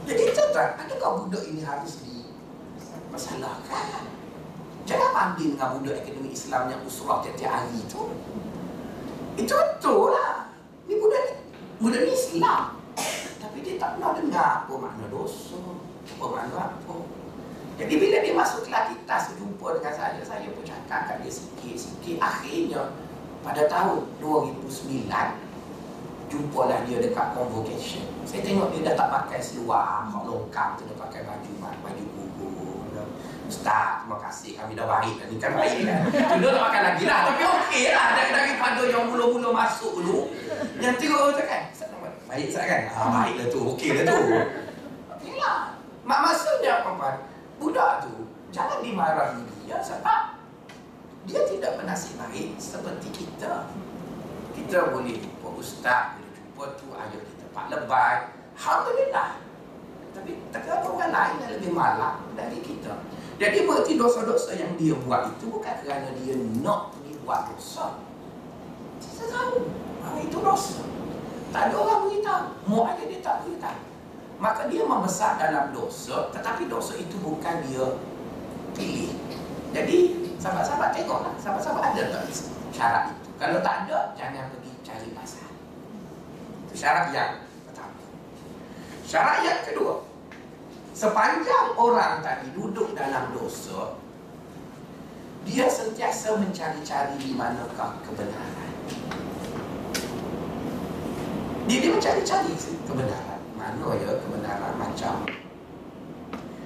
[0.08, 2.32] Jadi tuan adakah budak ini harus di
[3.12, 4.08] masalahkan?
[4.88, 8.02] Jangan panggil dengan budak akademi Islam yang usrah tiap-tiap hari itu.
[9.36, 10.48] Itu betul lah.
[10.88, 11.32] Ini budak ni,
[11.84, 12.80] budak ni Islam.
[13.36, 15.60] Tapi dia tak pernah dengar apa makna dosa.
[16.16, 16.96] Apa makna apa.
[17.76, 22.16] Jadi bila dia masuk kelas kita jumpa dengan saya, saya pun cakap kat dia sikit-sikit.
[22.16, 22.96] Akhirnya
[23.44, 25.45] pada tahun 2009
[26.26, 28.04] jumpalah dia dekat convocation.
[28.26, 33.06] Saya tengok dia dah tak pakai seluar, hak longkang tu dia pakai baju baju gugur.
[33.46, 36.00] Ustaz, terima kasih kami dah baik dah ni kan baik kan.
[36.10, 40.34] Sudah tak makan lagi lah tapi okey lah dari daripada yang mula-mula masuk dulu.
[40.82, 41.62] Yang tengok tu kan.
[42.26, 42.80] Baik tak kan?
[42.90, 44.18] Ah, baiklah tu, okey lah tu.
[45.14, 45.58] Okeylah.
[46.02, 47.36] Mak maksudnya apa-apa?
[47.56, 50.36] budak tu jangan dimarahi dia sebab
[51.26, 53.66] dia tidak bernasib baik seperti kita.
[54.54, 55.18] Kita boleh
[55.56, 58.18] ustaz, boleh jumpa tu ayah kita Pak Lebat.
[58.56, 59.30] Alhamdulillah.
[60.16, 63.04] Tapi tapi ada orang lain yang lebih malang dari kita.
[63.36, 68.00] Jadi berarti dosa-dosa yang dia buat itu bukan kerana dia nak pergi buat dosa.
[68.96, 69.68] Kita tahu.
[70.00, 70.80] Ah, itu dosa.
[71.52, 72.44] Tak ada orang beritahu.
[72.64, 73.86] Mau aja dia tak beritahu
[74.36, 77.96] maka dia membesar dalam dosa tetapi dosa itu bukan dia
[78.76, 79.16] pilih
[79.72, 79.96] jadi
[80.36, 82.22] sahabat-sahabat tengoklah sahabat-sahabat ada tak
[82.68, 85.50] syarat itu kalau tak ada jangan pergi cari pasal.
[86.68, 88.00] Itu syarat yang pertama.
[89.04, 90.06] Syarat yang kedua
[90.96, 94.00] sepanjang orang tadi duduk dalam dosa
[95.46, 98.72] dia sentiasa mencari-cari di manakah kebenaran.
[101.70, 102.50] Dia, dia mencari-cari
[102.82, 103.40] kebenaran.
[103.54, 105.22] Mana ya kebenaran macam?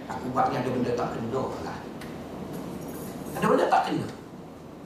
[0.08, 1.78] Aku buatnya ada benda tak kena lah.
[3.36, 4.08] Ada benda tak kena.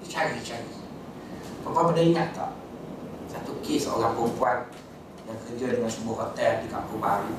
[0.02, 0.84] Dia cari-cari
[1.64, 2.52] Papa pernah ingat tak
[3.32, 4.68] satu kes orang perempuan
[5.24, 7.32] yang kerja dengan sebuah hotel di Kampung Baru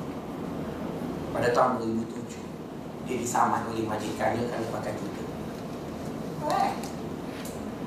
[1.30, 4.92] pada tahun 2007 dia disaman oleh majikannya kerana pakai
[6.46, 6.72] eh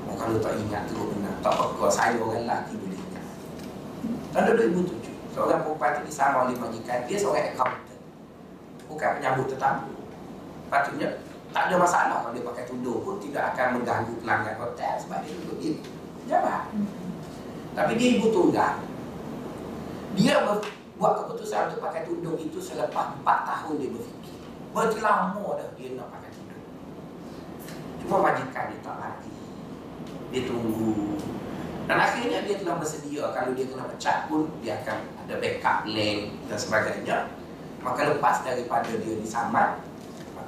[0.08, 1.34] oh, kalau tak ingat tu benar.
[1.44, 3.24] Tak apa saya orang lelaki boleh ingat.
[4.32, 7.06] Tahun 2007 Seorang perempuan itu disama oleh majikan.
[7.06, 8.00] Dia seorang accountant.
[8.90, 9.86] Bukan penyambut tetamu
[10.66, 11.08] Patutnya
[11.50, 15.34] tak ada masalah kalau dia pakai tudung pun Tidak akan mengganggu pelanggan hotel Sebab dia
[15.34, 15.68] duduk di
[16.28, 16.68] jabat
[17.76, 18.82] Tapi dia ibu tunggal
[20.18, 20.42] Dia
[21.00, 24.36] buat keputusan untuk pakai tudung itu Selepas 4 tahun dia berfikir.
[24.70, 26.64] Berarti lama dah dia nak pakai tudung.
[28.04, 29.32] Cuma majikan dia tak lagi
[30.28, 31.16] Dia tunggu.
[31.88, 33.24] Dan akhirnya dia telah bersedia.
[33.32, 37.18] Kalau dia kena pecat pun Dia akan ada backup link dan sebagainya.
[37.80, 39.80] Maka lepas daripada dia disamat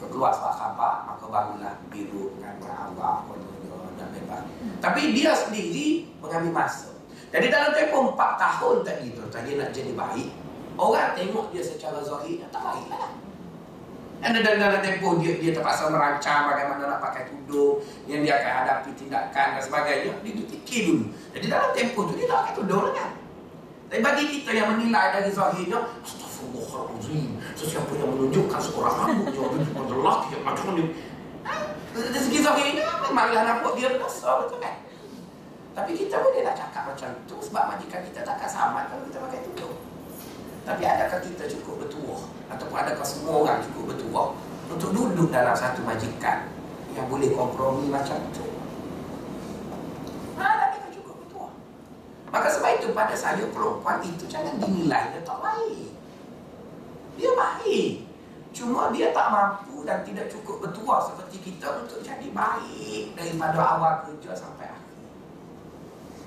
[0.03, 3.23] maka keluar surat khabar maka barulah biru dengan Allah
[4.03, 4.42] dan bebas
[4.82, 6.90] tapi dia sendiri mengambil masa
[7.32, 10.28] Jadi dalam tempoh 4 tahun tadi tu, tadi nak jadi baik,
[10.76, 13.09] orang tengok dia secara zahir tak baik lah.
[14.20, 18.53] Dan dalam, dalam tempoh dia, dia terpaksa merancang bagaimana nak pakai tudung, yang dia akan
[18.62, 20.12] hadapi tindakan dan sebagainya.
[20.20, 21.05] Dia, dia fikir dulu.
[21.32, 23.11] Jadi dalam tempoh tu dia tak pakai tudung lah kan.
[23.88, 29.84] Tapi bagi kita yang menilai dari zahirnya, Astagfirullahaladzim, sesiapa yang menunjukkan seorang rambut yang menunjukkan
[29.88, 30.84] lelaki yang macam ni.
[31.93, 31.99] Ha?
[32.09, 34.80] Dari segi zahirnya, memanglah nampak dia berdosa, betul kan?
[35.72, 39.40] Tapi kita boleh nak cakap macam tu sebab majikan kita takkan sama kalau kita pakai
[39.45, 39.76] tudung.
[40.68, 42.22] Tapi adakah kita cukup bertuah
[42.53, 44.28] ataupun adakah semua orang cukup bertuah
[44.68, 46.49] untuk duduk dalam satu majikan
[46.93, 48.45] yang boleh kompromi macam tu?
[50.36, 51.53] Ada kita cukup bertuah.
[52.28, 55.88] Maka sebab itu pada saya perempuan itu jangan dinilai dia tak baik.
[57.16, 58.12] Dia baik.
[58.53, 64.05] Cuma dia tak mampu dan tidak cukup bertuah seperti kita untuk jadi baik daripada awal
[64.05, 64.92] kerja sampai akhir.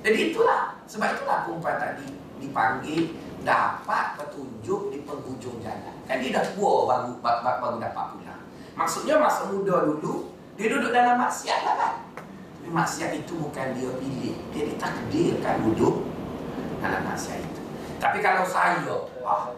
[0.01, 2.09] Jadi itulah, sebab itulah perempuan tadi
[2.41, 3.13] dipanggil
[3.45, 5.95] dapat petunjuk di penghujung jalan.
[6.09, 8.41] Kan dia dah tua baru, baru, baru dapat pulang.
[8.73, 11.93] Maksudnya masa muda dulu, dia duduk dalam maksiat lah kan.
[12.57, 14.36] Tapi maksiat itu bukan dia pilih.
[14.49, 16.09] Dia ditakdirkan duduk
[16.82, 17.61] dalam maksiat itu.
[18.01, 19.53] Tapi kalau saya, wah,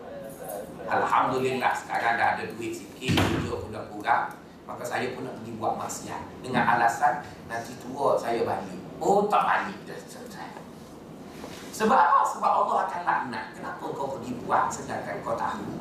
[0.88, 4.26] Alhamdulillah sekarang dah ada duit sikit, kerja pun dah kurang.
[4.68, 6.22] Maka saya pun nak pergi buat maksiat.
[6.44, 8.80] Dengan alasan nanti tua saya balik.
[9.00, 10.00] Oh tak balik dah.
[11.78, 12.26] Sebab apa?
[12.26, 13.46] Sebab Allah akan laknat.
[13.54, 15.78] Kenapa kau pergi buat sedangkan kau tahu?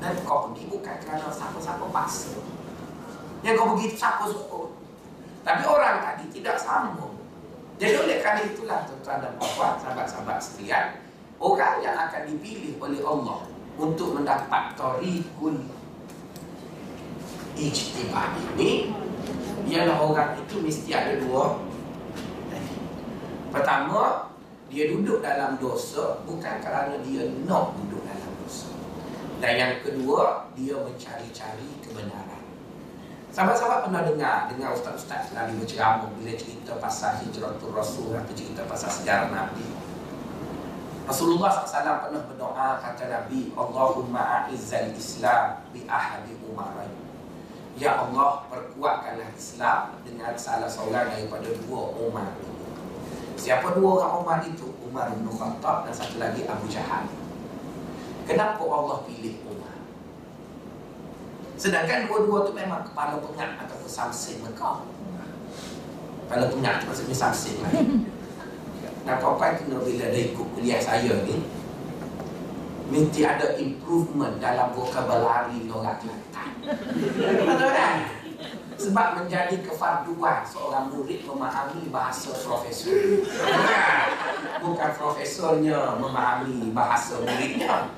[0.00, 2.40] Dan kau pergi bukan kerana siapa-siapa paksa.
[3.44, 4.72] Yang kau pergi siapa suruh.
[5.44, 7.20] Tapi orang tadi tidak sambung.
[7.76, 10.96] Jadi oleh kerana itulah tuan-tuan dan puan sahabat-sahabat sekalian,
[11.36, 13.44] orang yang akan dipilih oleh Allah
[13.74, 15.58] untuk mendapat torikul
[17.54, 18.94] ijtibah ini
[19.70, 21.58] ialah orang itu mesti ada dua
[23.54, 24.34] Pertama,
[24.66, 28.66] dia duduk dalam dosa bukan kerana dia nak duduk dalam dosa.
[29.38, 32.42] Dan yang kedua, dia mencari-cari kebenaran.
[33.30, 38.90] Sahabat-sahabat pernah dengar, dengar ustaz-ustaz selalu berceramah bila cerita pasal hijratul rasul atau cerita pasal
[38.90, 39.62] sejarah Nabi.
[41.04, 46.88] Rasulullah SAW pernah berdoa kata Nabi, Allahumma a'izzal Islam bi ahadi umarai.
[47.76, 52.48] Ya Allah, perkuatkanlah Islam dengan salah seorang daripada dua ini.
[53.36, 54.72] Siapa dua orang Umar itu?
[54.80, 57.04] Umar bin Khattab dan satu lagi Abu Jahal.
[58.24, 59.76] Kenapa Allah pilih Umar?
[61.60, 64.86] Sedangkan dua-dua itu memang kepala pengat ataupun samsin Mekah.
[66.24, 67.72] Kepala pengat maksudnya samsin lah.
[69.04, 71.44] Dan kau-kau kena bila dia ikut kuliah saya ni,
[72.88, 76.50] mesti ada improvement dalam vocabulary orang Kelantan.
[77.20, 78.23] Betul kan?
[78.74, 83.22] Sebab menjadi kefarduan seorang murid memahami bahasa profesor.
[84.58, 87.90] Bukan profesornya memahami bahasa muridnya.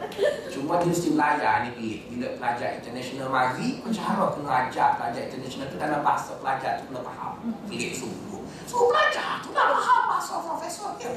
[0.53, 2.01] Cuma dia mesti belajar ni pilih.
[2.13, 7.01] Bila pelajar international mari, cara kena ajar pelajar international tu dalam bahasa pelajar tu kena
[7.01, 7.33] faham.
[7.71, 8.43] Pilih sungguh.
[8.69, 11.15] So pelajar tu dah faham bahasa profesor dia.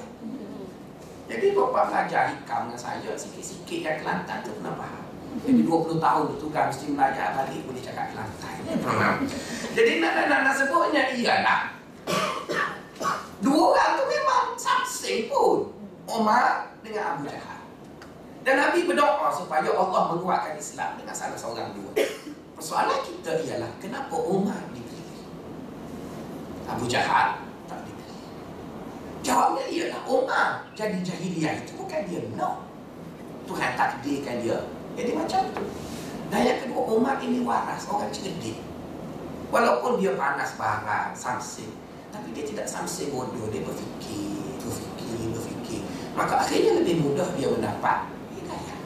[1.30, 5.09] Jadi bapa pelajar hikam dengan saya sikit-sikit yang Kelantan tu kena faham.
[5.30, 8.56] Jadi 20 tahun tu kan mesti belajar balik boleh cakap Kelantan.
[9.78, 11.62] Jadi nak nak nak sebutnya ialah
[13.40, 15.72] dua orang tu memang saksing pun
[16.10, 17.62] Umar dengan Abu Jahal.
[18.42, 21.92] Dan Nabi berdoa supaya Allah menguatkan Islam dengan salah seorang dua.
[22.58, 25.24] Persoalan kita ialah kenapa Umar dipilih?
[26.68, 28.28] Abu Jahal tak dipilih.
[29.24, 32.66] Jawabnya ialah Umar jadi jahiliyah itu bukan dia no.
[33.48, 34.58] Tuhan takdirkan dia
[35.00, 35.64] jadi macam tu.
[36.30, 38.60] Dan yang kedua, Umar ini waras, orang cerdik.
[39.50, 41.72] Walaupun dia panas barang, samsing.
[42.12, 45.82] Tapi dia tidak samsing bodoh, dia berfikir, berfikir, berfikir.
[46.14, 48.78] Maka akhirnya lebih mudah dia mendapat hidayah.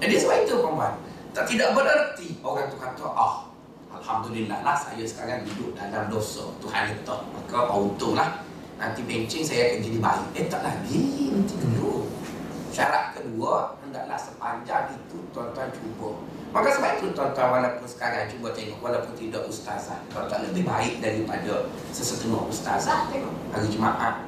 [0.00, 0.94] Jadi sebab itu, perempuan.
[1.32, 3.52] Tak tidak bererti orang tu kata, oh,
[3.92, 6.48] Alhamdulillah lah saya sekarang duduk dalam dosa.
[6.58, 7.16] Tuhan itu.
[7.30, 8.42] Maka untunglah.
[8.80, 10.26] Nanti bencing saya akan jadi baik.
[10.34, 12.10] Eh tak lagi, nanti dulu.
[12.72, 16.24] Syarat kedua, hendaklah sepanjang itu tuan-tuan cuba.
[16.56, 21.68] Maka sebab itu tuan-tuan walaupun sekarang cuba tengok walaupun tidak ustazah, tuan-tuan lebih baik daripada
[21.92, 23.36] sesetengah ustazah tengok.
[23.52, 24.24] Hari Jumaat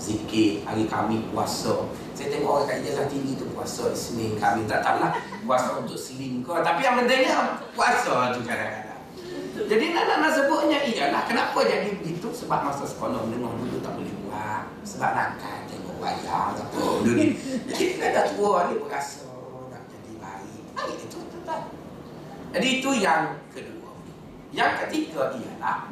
[0.00, 1.84] zikir, hari kami puasa.
[2.16, 5.12] Saya tengok orang kat ijazah tinggi tu puasa Isnin kami tak tahulah
[5.44, 6.64] puasa untuk selingkuh.
[6.64, 8.85] Tapi yang pentingnya puasa tu kadang-kadang.
[9.56, 14.14] Jadi nak nak sebutnya ialah kenapa jadi begitu sebab masa sekolah menengah dulu tak boleh
[14.28, 15.56] buat sebab nakal
[15.96, 17.32] bayar apa dunia.
[17.72, 19.24] Jadi kita dah tua ni berasa
[19.72, 20.62] nak jadi baik.
[20.76, 21.60] Baik itu tetap.
[22.52, 23.90] Jadi itu yang kedua.
[24.52, 25.90] Yang ketiga ialah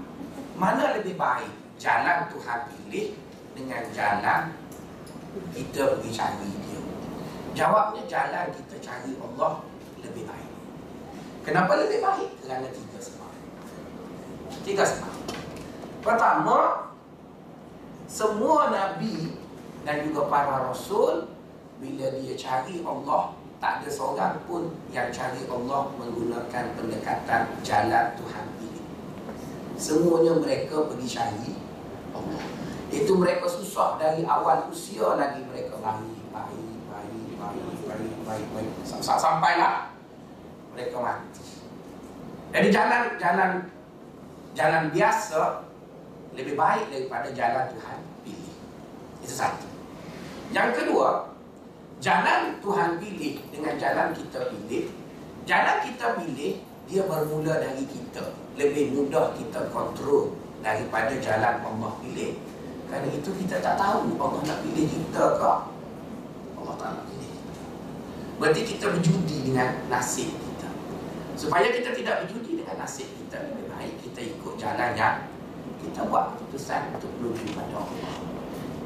[0.55, 1.51] mana lebih baik
[1.81, 3.19] jalan Tuhan pilih
[3.59, 4.43] dengan jalan
[5.51, 6.81] kita pergi cari dia
[7.59, 9.67] jawabnya jalan kita cari Allah
[9.99, 10.53] lebih baik
[11.43, 13.24] kenapa lebih baik kerana tiga sebab
[14.65, 15.13] tiga sebab
[16.01, 16.89] pertama
[18.09, 19.37] semua nabi
[19.85, 21.29] dan juga para rasul
[21.79, 28.47] bila dia cari Allah tak ada seorang pun yang cari Allah menggunakan pendekatan jalan Tuhan
[28.61, 28.83] ini.
[29.81, 31.53] Semuanya mereka pergi cari
[32.13, 32.45] Allah.
[32.93, 38.73] Itu mereka susah dari awal usia lagi mereka baik, baik, baik, baik, baik, baik, baik.
[39.01, 39.97] Sampailah
[40.77, 41.45] mereka mati.
[42.53, 43.51] Jadi jalan jalan
[44.55, 45.67] jalan biasa
[46.35, 48.55] lebih baik daripada jalan Tuhan pilih.
[49.23, 49.67] Itu satu.
[50.55, 51.35] Yang kedua,
[52.05, 54.93] Jalan Tuhan pilih dengan jalan kita pilih.
[55.49, 58.37] Jalan kita pilih Dia bermula dari kita.
[58.61, 62.37] Lebih mudah kita kontrol Daripada jalan Allah pilih.
[62.93, 65.53] Kerana itu kita tak tahu Allah nak pilih kita ke?
[66.61, 67.33] Allah tak nak pilih
[68.37, 70.69] Berarti kita berjudi dengan nasib kita.
[71.41, 73.24] Supaya kita tidak berjudi dengan nasib kita
[74.15, 75.27] kita ikut jalan yang
[75.83, 78.15] Kita buat keputusan untuk menuju pada Allah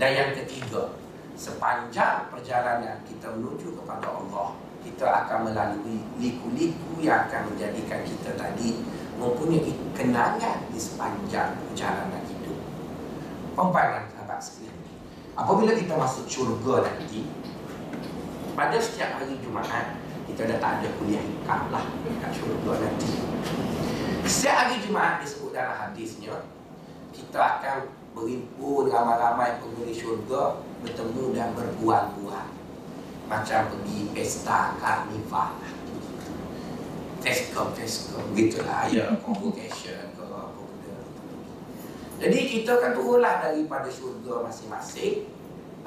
[0.01, 0.97] Dan yang ketiga
[1.37, 8.81] sepanjang perjalanan kita menuju kepada Allah kita akan melalui liku-liku yang akan menjadikan kita tadi
[9.21, 12.59] mempunyai kenangan di sepanjang perjalanan hidup
[13.53, 14.75] Pembangunan sahabat sekalian
[15.39, 17.29] apabila kita masuk syurga nanti
[18.57, 19.95] pada setiap hari Jumaat
[20.27, 21.85] kita dah tak ada kuliah hikam lah
[22.19, 23.38] kat syurga nanti
[24.29, 26.45] setiap hari Jumaat disebut dalam hadisnya
[27.17, 32.47] kita akan berhimpun ramai-ramai penghuni syurga bertemu dan berbual-bual.
[33.29, 35.57] Macam pergi pesta karnival.
[37.25, 40.97] Fescom, Fescom gitulah ya convocation ke apa benda.
[42.21, 45.33] Jadi kita kan turunlah daripada syurga masing-masing.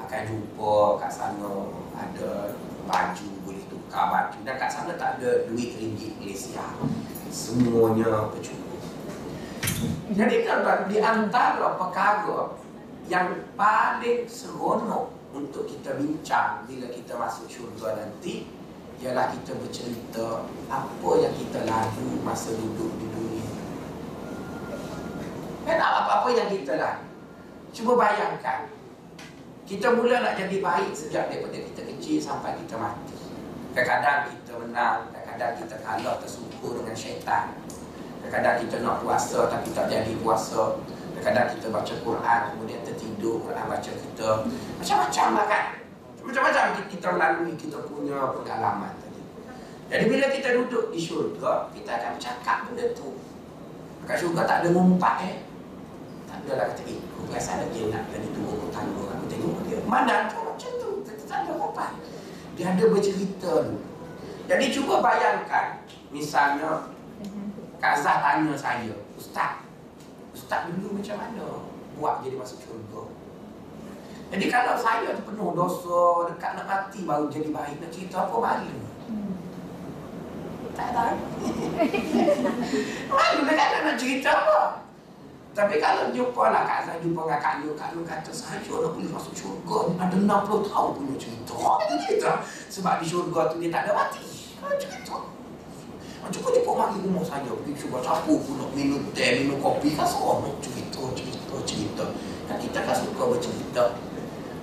[0.02, 2.58] Akan jumpa kat sana ada
[2.90, 4.38] baju boleh tukar baju.
[4.42, 6.66] Dan kat sana tak ada duit ringgit Malaysia
[7.32, 8.72] semuanya percuma
[10.12, 12.52] jadi kan di antara perkara
[13.08, 18.46] yang paling seronok untuk kita bincang bila kita masuk syurga nanti
[19.02, 23.48] ialah kita bercerita apa yang kita lalu masa duduk di dunia.
[25.66, 27.04] Kan apa-apa yang kita lalu.
[27.74, 28.70] Cuba bayangkan.
[29.66, 33.16] Kita mula nak jadi baik sejak daripada kita kecil sampai kita mati.
[33.72, 37.44] Kadang-kadang kita menang, kadang-kadang kita kalah tersungkur dengan syaitan.
[38.20, 40.76] Kadang-kadang kita nak puasa tapi tak jadi puasa.
[41.16, 44.28] Kadang-kadang kita baca Quran kemudian tertidur Quran baca kita.
[44.76, 45.64] Macam-macam lah kan.
[46.22, 49.22] Macam-macam kita melalui kita punya pengalaman tadi.
[49.88, 53.16] Jadi bila kita duduk di syurga, kita akan bercakap benda tu.
[54.04, 55.36] Kat syurga tak ada ngumpat eh.
[56.28, 59.04] Tak ada lah kata, eh, aku rasa ada dia nak jadi turun ke tangga.
[59.16, 59.78] Aku tengok dia.
[59.88, 60.90] Mana tu macam tu.
[61.08, 61.90] Tak ada ngumpat.
[62.60, 63.91] Dia ada bercerita tu.
[64.50, 65.78] Jadi cuba bayangkan,
[66.10, 66.90] misalnya
[67.78, 69.62] Kak Zah tanya saya, Ustaz,
[70.34, 71.46] Ustaz dulu macam mana
[71.98, 73.02] buat jadi masuk syurga?
[74.32, 78.36] Jadi kalau saya tu penuh dosa, dekat nak mati baru jadi baik, nak cerita apa
[78.38, 78.80] malu?
[80.72, 81.16] Tak tahu.
[83.18, 84.82] malu dekat nak cerita apa?
[85.52, 88.96] Tapi kalau jumpa lah Kak Zah, jumpa dengan Kak Lu, Kak Lu kata saya nak
[88.96, 91.56] boleh masuk syurga, ada 60 tahun punya cerita.
[91.92, 92.32] cerita.
[92.72, 94.31] Sebab di syurga tu dia tak ada mati.
[96.22, 99.98] Macam kau jumpa mari rumah saya Pergi cuba campur pun nak minum teh, minum kopi
[99.98, 102.04] Kan seronok cerita, cerita, cerita.
[102.46, 103.84] Kan kita kan suka bercerita.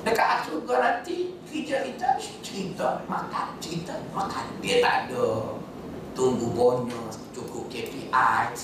[0.07, 4.47] Dekat surga nanti Kerja kita cerita Makan, cerita, makan.
[4.63, 5.59] Dia tak ada
[6.15, 8.55] Tunggu bonus, cukup KPI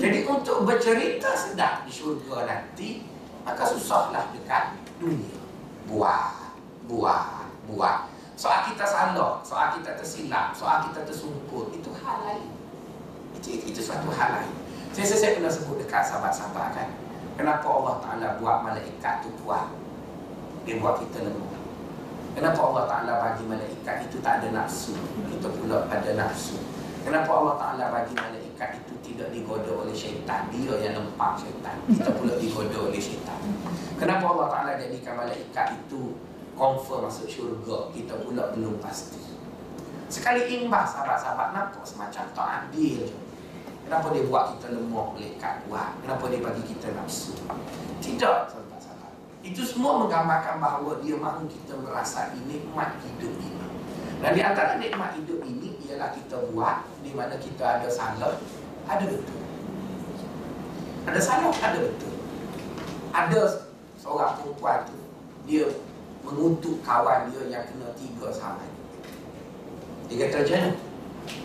[0.00, 3.04] Jadi untuk bercerita sedap di syurga nanti
[3.44, 5.36] Maka susahlah dekat dunia.
[5.84, 6.56] Buat,
[6.88, 8.08] buat, buat
[8.42, 12.50] Soal kita salah, soal kita tersilap, soal kita tersungkur, itu hal lain.
[13.38, 14.50] Itu, itu, suatu hal lain.
[14.90, 16.88] Saya, saya, saya pernah sebut dekat sahabat-sahabat kan.
[17.38, 19.70] Kenapa Allah Ta'ala buat malaikat itu kuat?
[20.66, 21.54] Dia buat kita lemah.
[22.34, 24.98] Kenapa Allah Ta'ala bagi malaikat itu tak ada nafsu?
[25.30, 26.58] Kita pula ada nafsu.
[27.06, 30.50] Kenapa Allah Ta'ala bagi malaikat itu tidak digoda oleh syaitan?
[30.50, 31.78] Dia yang lempak syaitan.
[31.86, 33.38] Kita pula digoda oleh syaitan.
[34.02, 36.18] Kenapa Allah Ta'ala jadikan malaikat itu
[36.62, 39.18] confirm masuk syurga kita pula belum pasti.
[40.06, 43.10] Sekali imbas sahabat-sahabat nampak semacam tak adil
[43.82, 47.34] kenapa dia buat kita lemah melekat buat kenapa dia bagi kita nafsu?
[47.98, 49.12] Tidak sahabat-sahabat.
[49.42, 53.66] Itu semua menggambarkan bahawa dia mahu kita merasa nikmat hidup ini.
[54.22, 58.38] Dan di antara nikmat hidup ini ialah kita buat di mana kita ada salah
[58.86, 59.40] ada betul.
[61.10, 62.14] Ada salah ada betul.
[63.10, 63.40] Ada
[63.98, 64.94] seorang perempuan tu
[65.42, 65.66] dia
[66.22, 68.64] mengutuk kawan dia yang kena tiga sama.
[70.06, 70.70] Dia kata macam mana?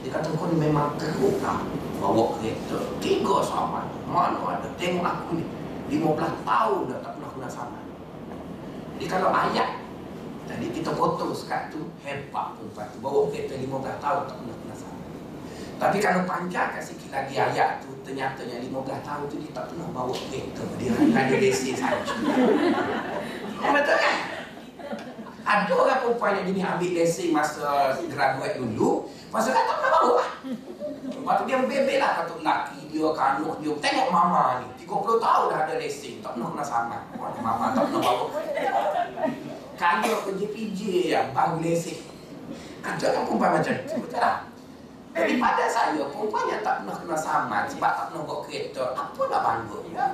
[0.01, 1.61] Dia kata kau ni memang teruk lah
[1.97, 2.77] Bawa kereta.
[3.01, 3.89] Tiga sama.
[4.05, 4.69] Mana ada?
[4.77, 5.45] Tengok aku ni.
[5.87, 7.79] 15 tahun dah tak pernah kena sama.
[8.97, 9.69] Jadi kalau ayat.
[10.47, 12.97] Tadi kita potong sekat tu Hebat perempuan tu.
[13.01, 15.03] Bawa kereta 15 tahun tak pernah kena sama.
[15.77, 18.73] Tapi kalau panjangkan sikit lagi ayat tu Ternyata yang 15
[19.05, 20.63] tahun tu Dia tak pernah bawa kereta.
[20.77, 22.13] Dia hanya ada lesen saja.
[23.57, 24.36] Betul kan?
[25.47, 30.11] Ada orang perempuan yang jenis ambil lesen masa graduate dulu Masa kan tak pernah bawa.
[30.19, 30.29] Lah
[31.07, 33.71] Lepas tu dia bebel lah kata lelaki dia, kanuk dia.
[33.79, 36.97] Tengok mama ni, 30 tahun dah ada lesen Tak pernah kena sama
[37.39, 38.25] Mama tak pernah bawa.
[39.79, 40.79] Kalau kerja PJ
[41.15, 41.95] ya, baru lesen
[42.83, 44.51] Ada kan perempuan macam tu, betul tak?
[45.17, 49.21] Jadi pada saya, perempuan yang tak pernah kena saman sebab tak pernah bawa kereta, apa
[49.31, 50.05] nak bangga ya?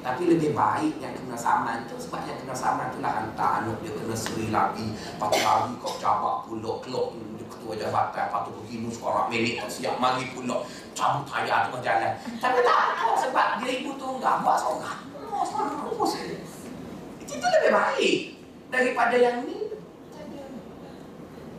[0.00, 3.76] Tapi lebih baik yang kena saman tu sebab yang kena saman tu lah hantar anak
[3.84, 4.96] dia kena seri lagi.
[4.96, 7.08] Lepas tu lagi kau cabak pulak kelok
[7.50, 8.24] ketua jabatan.
[8.32, 10.60] Lepas tu pergi sekarang milik tak siap mari pulak
[10.96, 12.12] cabut tayar tu jalan.
[12.40, 15.00] Tapi tak tahu sebab dia ibu tunggal buat seorang.
[17.20, 18.16] Itu lebih baik
[18.72, 19.68] daripada yang ni.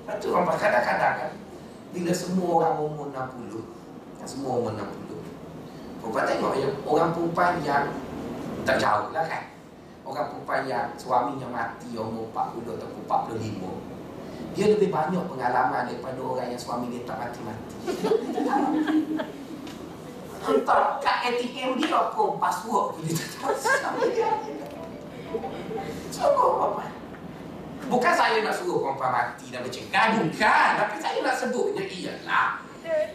[0.01, 1.31] Lepas tu kadang-kadang kan
[1.91, 7.85] bila semua orang umur 60 semua umur 60 Perempuan tengok ya Orang perempuan yang
[8.65, 9.43] tak jauh lah kan.
[10.01, 12.89] Orang perempuan yang suaminya mati umur 40 atau
[13.37, 17.77] 45 Dia lebih banyak pengalaman daripada orang yang suami dia tak mati-mati.
[20.41, 23.53] Entah kat ATM dia pun password pun dia tak
[26.17, 26.83] tahu apa
[27.87, 30.69] Bukan saya nak suruh perempuan mati dan bercegah Bukan.
[30.81, 32.57] Tapi saya nak sebutnya ialah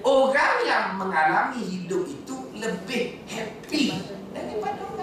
[0.07, 3.91] Orang yang mengalami hidup itu lebih happy
[4.31, 4.96] daripada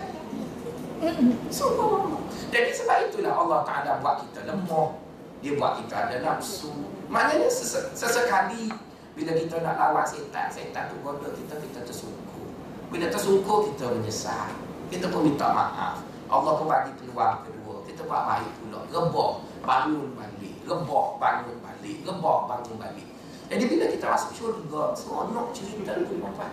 [1.49, 2.21] semua.
[2.53, 4.95] Jadi sebab itulah Allah Ta'ala buat kita lemah.
[5.43, 6.71] Dia buat kita ada nafsu.
[7.11, 8.71] Maknanya ses- sesekali
[9.13, 12.47] bila kita nak lawan setan, setan tu goda kita, kita tersungkur.
[12.89, 14.49] Bila tersungkur, kita menyesal.
[14.87, 15.99] Kita pun minta maaf.
[16.31, 17.75] Allah pun bagi peluang kedua.
[17.85, 18.79] Kita buat baik pula.
[18.89, 19.31] Rebah,
[19.61, 20.55] bangun balik.
[20.65, 21.97] Rebah, bangun balik.
[22.07, 23.07] Rebah, bangun balik.
[23.51, 26.49] Jadi bila kita masuk syurga, seronok cerita tu, perempuan.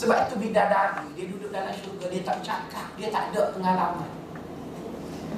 [0.00, 4.08] Sebab itu bidadari, dia duduk dalam syurga, dia tak cakap, dia tak ada pengalaman.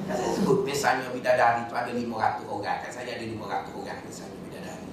[0.07, 3.43] Kan saya sebut misalnya bidadari itu ada 500 orang, kan saya ada 500
[3.75, 4.87] orang misalnya bidadari.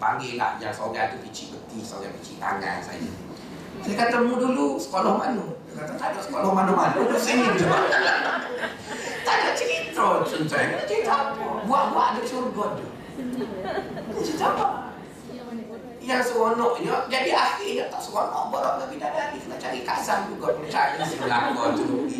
[0.00, 3.12] Panggillah yang seorang tu picit peti, seorang picit tangan saya.
[3.84, 5.44] Saya kata, mu dulu sekolah mana?
[5.44, 7.68] Dia kata, tak ada sekolah mana-mana, duduk sini je.
[9.28, 10.24] tak ada cerita.
[10.88, 11.68] Cerita apa?
[11.68, 12.86] Buat-buat ada syurga tu.
[14.24, 14.91] Cerita apa?
[16.02, 21.16] Yang seronoknya jadi akhirnya tak seronok borak ke bidadari kena cari kazan juga percaya si
[21.18, 22.10] belakang tu.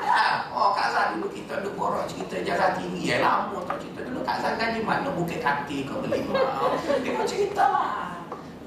[0.00, 3.12] Ya oh kazan dulu kita dulu borak cerita jalan tinggi.
[3.12, 4.00] Ya lama tak cerita.
[4.08, 5.12] Dulu kazan kan di mana?
[5.12, 6.24] Bukit kati kau beli.
[7.04, 7.68] Dia pun cerita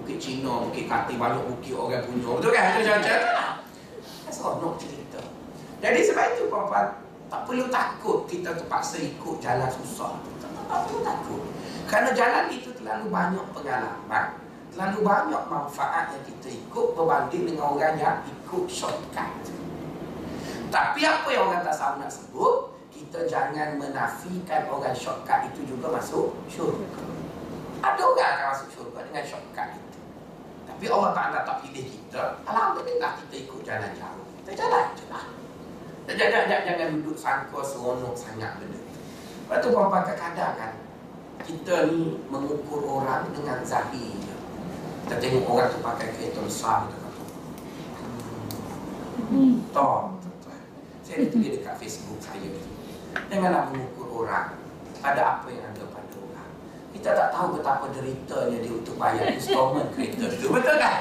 [0.07, 2.29] bukit Cina bukit kati banyak bukit orang punya.
[2.39, 3.21] Betul kan itu jalan kan
[4.31, 5.21] seronok cerita.
[5.83, 6.87] Jadi sebab itu perempuan
[7.27, 10.15] tak perlu takut kita terpaksa ikut jalan susah.
[10.39, 11.43] Tak, tak perlu takut.
[11.87, 14.25] Kerana jalan itu terlalu banyak pengalaman
[14.77, 19.49] Terlalu banyak manfaat yang kita ikut Berbanding dengan orang yang ikut shortcut.
[20.69, 22.77] Tapi apa yang orang tak salah nak sebut?
[22.93, 27.01] Kita jangan menafikan orang shortcut itu juga masuk syurga.
[27.81, 29.99] Ada orang akan masuk syurga dengan shortcut itu.
[30.69, 32.45] Tapi Allah Ta'ala tak pilih kita.
[32.45, 34.25] Alhamdulillah kita ikut jalan jauh.
[34.45, 35.25] Kita jalan je lah.
[36.05, 38.77] Jangan, jangan, jangan duduk sangka seronok sangat benda.
[38.77, 40.71] Lepas tu perempuan kadang-kadang kan
[41.45, 44.17] kita ni mengukur orang dengan zahir
[45.05, 47.23] kita tengok orang tu pakai kereta besar kita kata
[49.33, 49.53] hmm.
[49.75, 50.17] toh
[51.05, 52.49] saya tulis dekat Facebook saya
[53.29, 54.57] janganlah mengukur orang
[55.01, 56.51] pada apa yang ada pada orang.
[56.93, 60.47] Kita tak tahu betapa deritanya dia untuk bayar installment kereta tu.
[60.55, 60.97] Betul kan?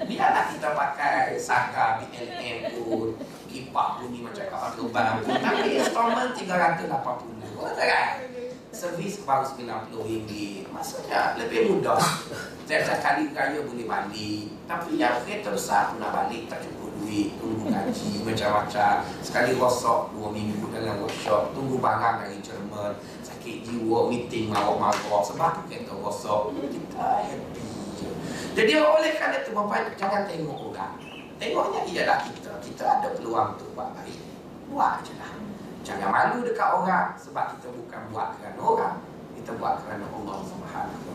[0.00, 3.14] Biarlah kita pakai Saka BLM pun
[3.50, 5.36] kipak bunyi macam kapal terbang pun.
[5.38, 8.08] Tapi installment 380 Betul kan?
[8.72, 10.32] Servis baru RM90
[10.72, 12.00] Maksudnya lebih mudah.
[12.64, 14.48] Setiap kali raya boleh balik.
[14.64, 17.36] Tapi yang kereta besar nak balik Tak cukup duit.
[17.36, 19.04] Tunggu gaji macam-macam.
[19.20, 21.52] Sekali rosak dua minggu dalam workshop.
[21.52, 22.96] Tunggu barang dari Jerman.
[23.20, 25.20] Sakit jiwa Meeting marah-marah.
[25.28, 26.56] Sebab kereta rosak.
[26.56, 27.64] Kita happy
[28.00, 28.08] je
[28.56, 30.96] Jadi oleh kerana tu Bapak jangan tengok orang.
[31.36, 32.56] Tengoknya ialah kita.
[32.64, 34.16] Kita ada peluang tu buat baik
[34.70, 35.40] Buat je lah
[35.80, 38.96] Jangan malu dekat orang sebab kita bukan buat kerana orang,
[39.36, 41.10] kita buat kerana Allah Subhanahu.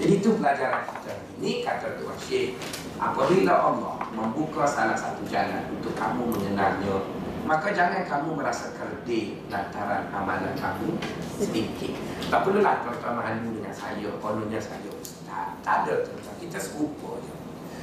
[0.00, 1.14] Jadi itu pelajaran kita.
[1.38, 2.56] Ini kata Tuhan Syekh,
[2.96, 6.96] apabila Allah membuka salah satu jalan untuk kamu mengenalnya,
[7.42, 10.94] Maka jangan kamu merasa kerdil lantaran amalan kamu
[11.42, 11.98] sedikit.
[12.30, 15.50] Tak perlulah tuan-tuan malu dengan saya, kononnya saya ustaz.
[15.66, 17.34] Tak ada tuan-tuan, kita serupa je.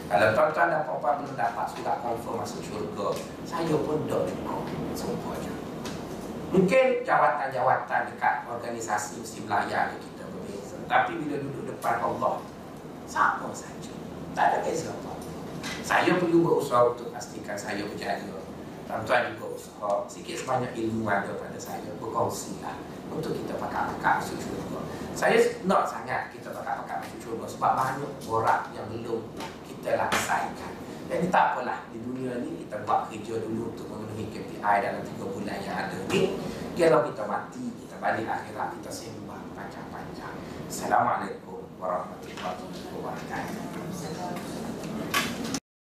[0.08, 3.08] Kalau tuan-tuan dan puan belum dapat surat confirm masuk syurga,
[3.44, 4.64] saya pun dah dengar.
[4.96, 5.59] Serupa je.
[6.50, 10.82] Mungkin jawatan-jawatan dekat organisasi mesti melayan kita berbeza.
[10.90, 12.42] Tapi bila duduk depan Allah,
[13.06, 13.94] sama saja.
[14.34, 15.14] Tak ada beza apa.
[15.86, 18.38] Saya perlu berusaha untuk pastikan saya berjaya.
[18.90, 22.74] Tuan-tuan juga usaha sikit sebanyak ilmu ada pada saya berkongsi lah
[23.14, 24.82] untuk kita pakai-pakai masuk syurga.
[25.14, 25.38] Saya
[25.70, 29.22] nak sangat kita pakai-pakai masuk syurga sebab banyak borak yang belum
[29.70, 30.74] kita laksaikan.
[31.06, 34.26] Jadi tak apalah di dunia ni kita buat kerja dulu untuk memenuhi
[34.60, 36.36] KPI dalam 3 bulan yang ada ni.
[36.76, 40.36] Kalau kita mati, kita balik akhirat, kita sembah panjang-panjang.
[40.68, 44.69] Assalamualaikum warahmatullahi wabarakatuh.